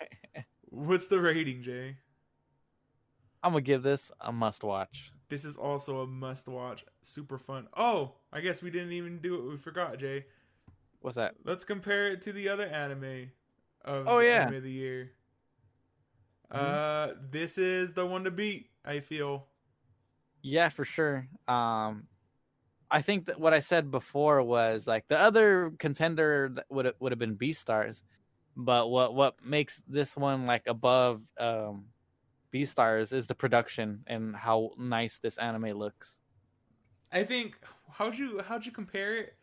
[0.69, 1.97] What's the rating, Jay?
[3.43, 5.13] I'm gonna give this a must watch.
[5.31, 6.85] This is also a must watch.
[7.01, 7.67] Super fun.
[7.75, 9.51] Oh, I guess we didn't even do it.
[9.53, 10.27] We forgot, Jay.
[11.01, 11.35] What's that?
[11.43, 13.31] Let's compare it to the other anime
[13.83, 14.43] of Oh, the yeah.
[14.43, 15.13] anime of the year.
[16.53, 16.59] Mhm.
[16.59, 18.69] Uh, this is the one to beat.
[18.85, 19.47] I feel.
[20.43, 21.27] Yeah, for sure.
[21.49, 22.07] Um,
[22.95, 27.11] I think that what I said before was like the other contender that would would
[27.11, 28.05] have been Beastars,
[28.57, 31.87] but what what makes this one like above um,
[32.53, 36.21] Beastars is the production and how nice this anime looks.
[37.11, 37.59] I think.
[37.91, 39.35] How'd you how'd you compare it?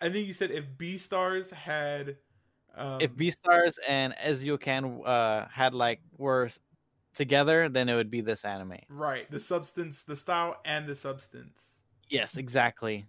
[0.00, 2.16] I think you said if Beastars had.
[2.76, 6.48] Um, if Beastars and Eizouken uh had like were
[7.12, 8.78] together, then it would be this anime.
[8.88, 11.75] right the substance, the style, and the substance.
[12.08, 13.06] Yes, exactly.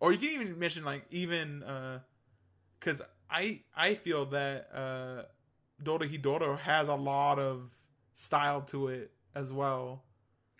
[0.00, 2.00] or you can even mention like even uh
[2.78, 5.22] because i i feel that uh
[5.82, 7.76] Dorohedoro has a lot of
[8.14, 10.04] style to it as well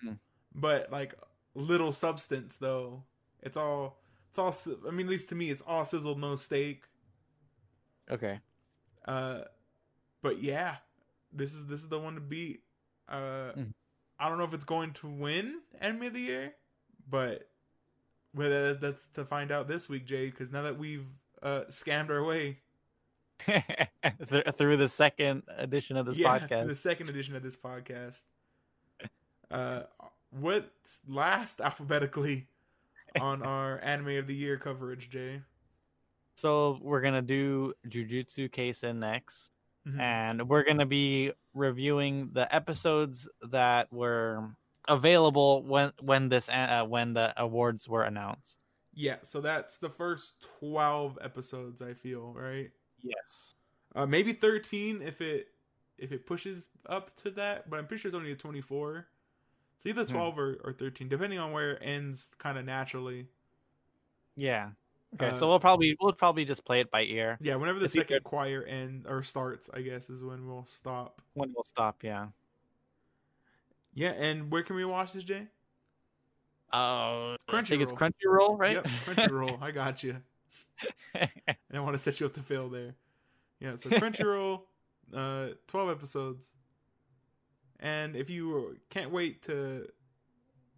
[0.01, 0.14] Hmm.
[0.55, 1.14] but like
[1.55, 3.05] little substance though
[3.43, 4.55] it's all it's all
[4.89, 6.85] i mean at least to me it's all sizzled no steak
[8.11, 8.41] Okay.
[9.07, 9.41] uh
[10.22, 10.77] but yeah
[11.33, 12.62] this is this is the one to beat
[13.09, 13.72] uh Mhm.
[14.18, 16.55] i don't know if it's going to win enemy of the year
[17.09, 17.49] but
[18.35, 21.07] but uh, that's to find out this week jay because now that we've
[21.43, 22.59] uh scammed our way
[23.47, 26.62] Th- Through the second edition of this yeah, podcast.
[26.62, 28.24] to the second edition of this podcast
[29.51, 29.82] uh
[30.30, 32.47] what's last alphabetically
[33.20, 35.41] on our anime of the year coverage jay
[36.37, 39.53] So we're gonna do Jujutsu Kaisen next,
[39.87, 40.01] Mhm.
[40.01, 44.49] and we're gonna be reviewing the episodes that were
[44.89, 48.59] available when when this a- uh, when the awards were announced.
[48.93, 52.70] yeah so that's the first 12 episodes i feel right
[53.03, 53.55] Yes.
[53.95, 55.49] Uh, maybe 13 if it
[55.99, 59.07] if it pushes up to that, but I'm pretty sure it's only a 24.
[59.78, 60.12] So either Hmm.
[60.12, 63.28] 12 or, or 13, depending on where it ends kind of naturally.
[64.37, 64.70] Yeah.
[65.14, 65.28] Okay.
[65.28, 67.95] Uh, so we'll probably we'll probably just play it by ear Yeah, whenever the It's
[67.95, 71.20] either- second cour end or starts, I guess is when we'll stop.
[71.35, 72.03] when we'll stop.
[72.03, 72.28] Yeah.
[73.95, 75.47] Yeah, and where can we watch this, Jay?
[76.72, 78.59] Oh, I think it's Crunchyroll.
[78.59, 78.74] Right?
[78.74, 79.62] Yep, Crunchyroll.
[79.62, 80.16] I got you.
[81.14, 81.28] I
[81.72, 82.97] don't want to set you up to fail there.
[83.61, 84.62] Yeah, so Crunchyroll,
[85.14, 86.53] uh, 12 episodes.
[87.78, 89.86] And if you can't wait to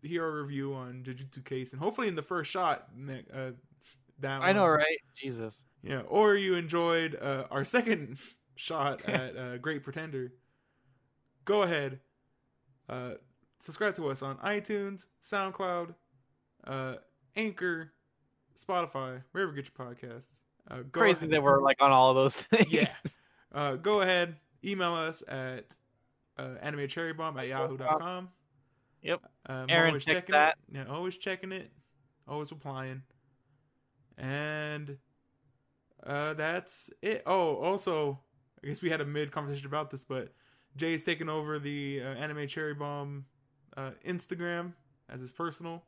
[0.03, 2.89] hear our review on Jujutsu Kaisen, and hopefully in the first shot,
[3.33, 3.53] uh,
[4.21, 4.99] that I know, right?
[5.17, 5.65] Jesus.
[5.83, 8.19] Yeah, or you enjoyed uh, our second
[8.57, 10.33] shot at uh, Great Pretender,
[11.45, 12.01] go ahead,
[12.89, 13.13] uh,
[13.59, 15.95] subscribe to us on iTunes, SoundCloud,
[16.67, 16.95] uh,
[17.35, 17.93] Anchor,
[18.59, 20.43] Spotify, wherever you get your podcasts.
[20.71, 22.73] Uh, go Crazy ahead- that we're like on all of those things.
[22.73, 22.89] Yeah.
[23.55, 25.67] Uh, go ahead, email us at
[26.39, 28.29] uh, animecherrybomb at yahoo.com.
[29.03, 29.21] Yep.
[29.47, 30.57] Um, Aaron always checking that.
[30.69, 30.77] it.
[30.77, 31.71] Yeah, always checking it.
[32.27, 33.03] Always replying.
[34.19, 34.97] And
[36.05, 37.23] uh, that's it.
[37.27, 38.19] Oh, also,
[38.63, 40.33] I guess we had a mid conversation about this, but
[40.77, 43.27] Jay's taking over the uh, Anime Cherry Bomb
[43.77, 44.73] uh, Instagram
[45.09, 45.83] as his personal.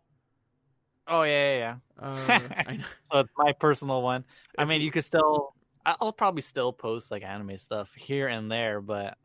[1.06, 2.62] Oh yeah, yeah, Uh, yeah.
[2.66, 2.84] I know.
[3.04, 4.24] so it's my personal one.
[4.58, 5.54] I If mean, you- could still.
[5.86, 9.16] I'll probably still post like anime stuff here and there, but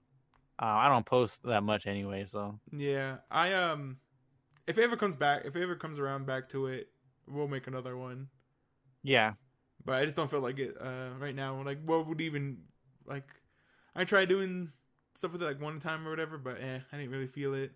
[0.60, 2.24] uh, I don't post that much anyway.
[2.24, 3.98] So Yeah, I um,
[4.68, 6.90] if it ever comes back, if it ever comes around back to it,
[7.28, 8.30] we'll make another one.
[9.04, 9.34] yeah,
[9.86, 11.62] But I just don't feel like it uh right now.
[11.64, 12.60] Like, what would even
[13.06, 13.28] like?
[13.96, 14.72] I tried doing
[15.16, 17.72] stuff with it like one time or whatever, but eh, I didn't really feel it.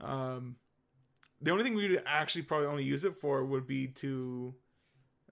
[0.00, 0.56] Um,
[1.42, 4.54] the only thing we would actually probably only use it for would be to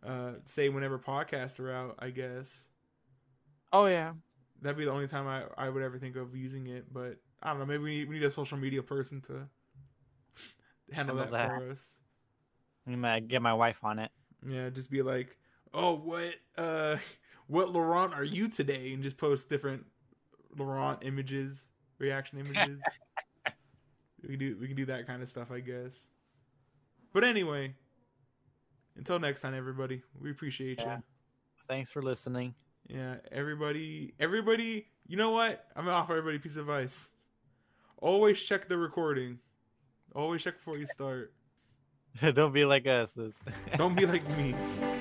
[0.07, 1.97] uh, say whenever podcasts are out.
[2.01, 2.69] I guess
[3.73, 4.15] Oh yeah.
[4.61, 6.93] that'd be the only time I, I would ever think of using it.
[6.93, 7.67] But I don't know.
[7.67, 9.49] Maybe we need, we need a social media person to
[10.93, 11.49] handle, Handle that, that.
[11.49, 12.01] for us.
[12.87, 14.11] I'm gonna get my wife on it.
[14.47, 15.37] Yeah, just be like,
[15.73, 16.97] oh, what, uh,
[17.47, 18.93] what Laurent are you today?
[18.93, 19.87] And just post different
[20.57, 22.83] Laurent images, reaction images.
[24.23, 26.09] we can do we can do that kind of stuff, I guess.
[27.13, 27.75] But anyway,
[28.97, 30.97] until next time, everybody, we appreciate Yeah.
[30.97, 31.03] you.
[31.69, 32.55] Thanks for listening.
[32.89, 34.87] Yeah, everybody, everybody.
[35.07, 35.67] You know what?
[35.77, 37.13] I'm gonna offer everybody a piece of advice.
[37.99, 39.39] Always check the recording.
[40.15, 41.33] Always check before you start.
[42.35, 43.13] Don't be like us.
[43.13, 43.41] This.
[43.77, 44.55] Don't be like me.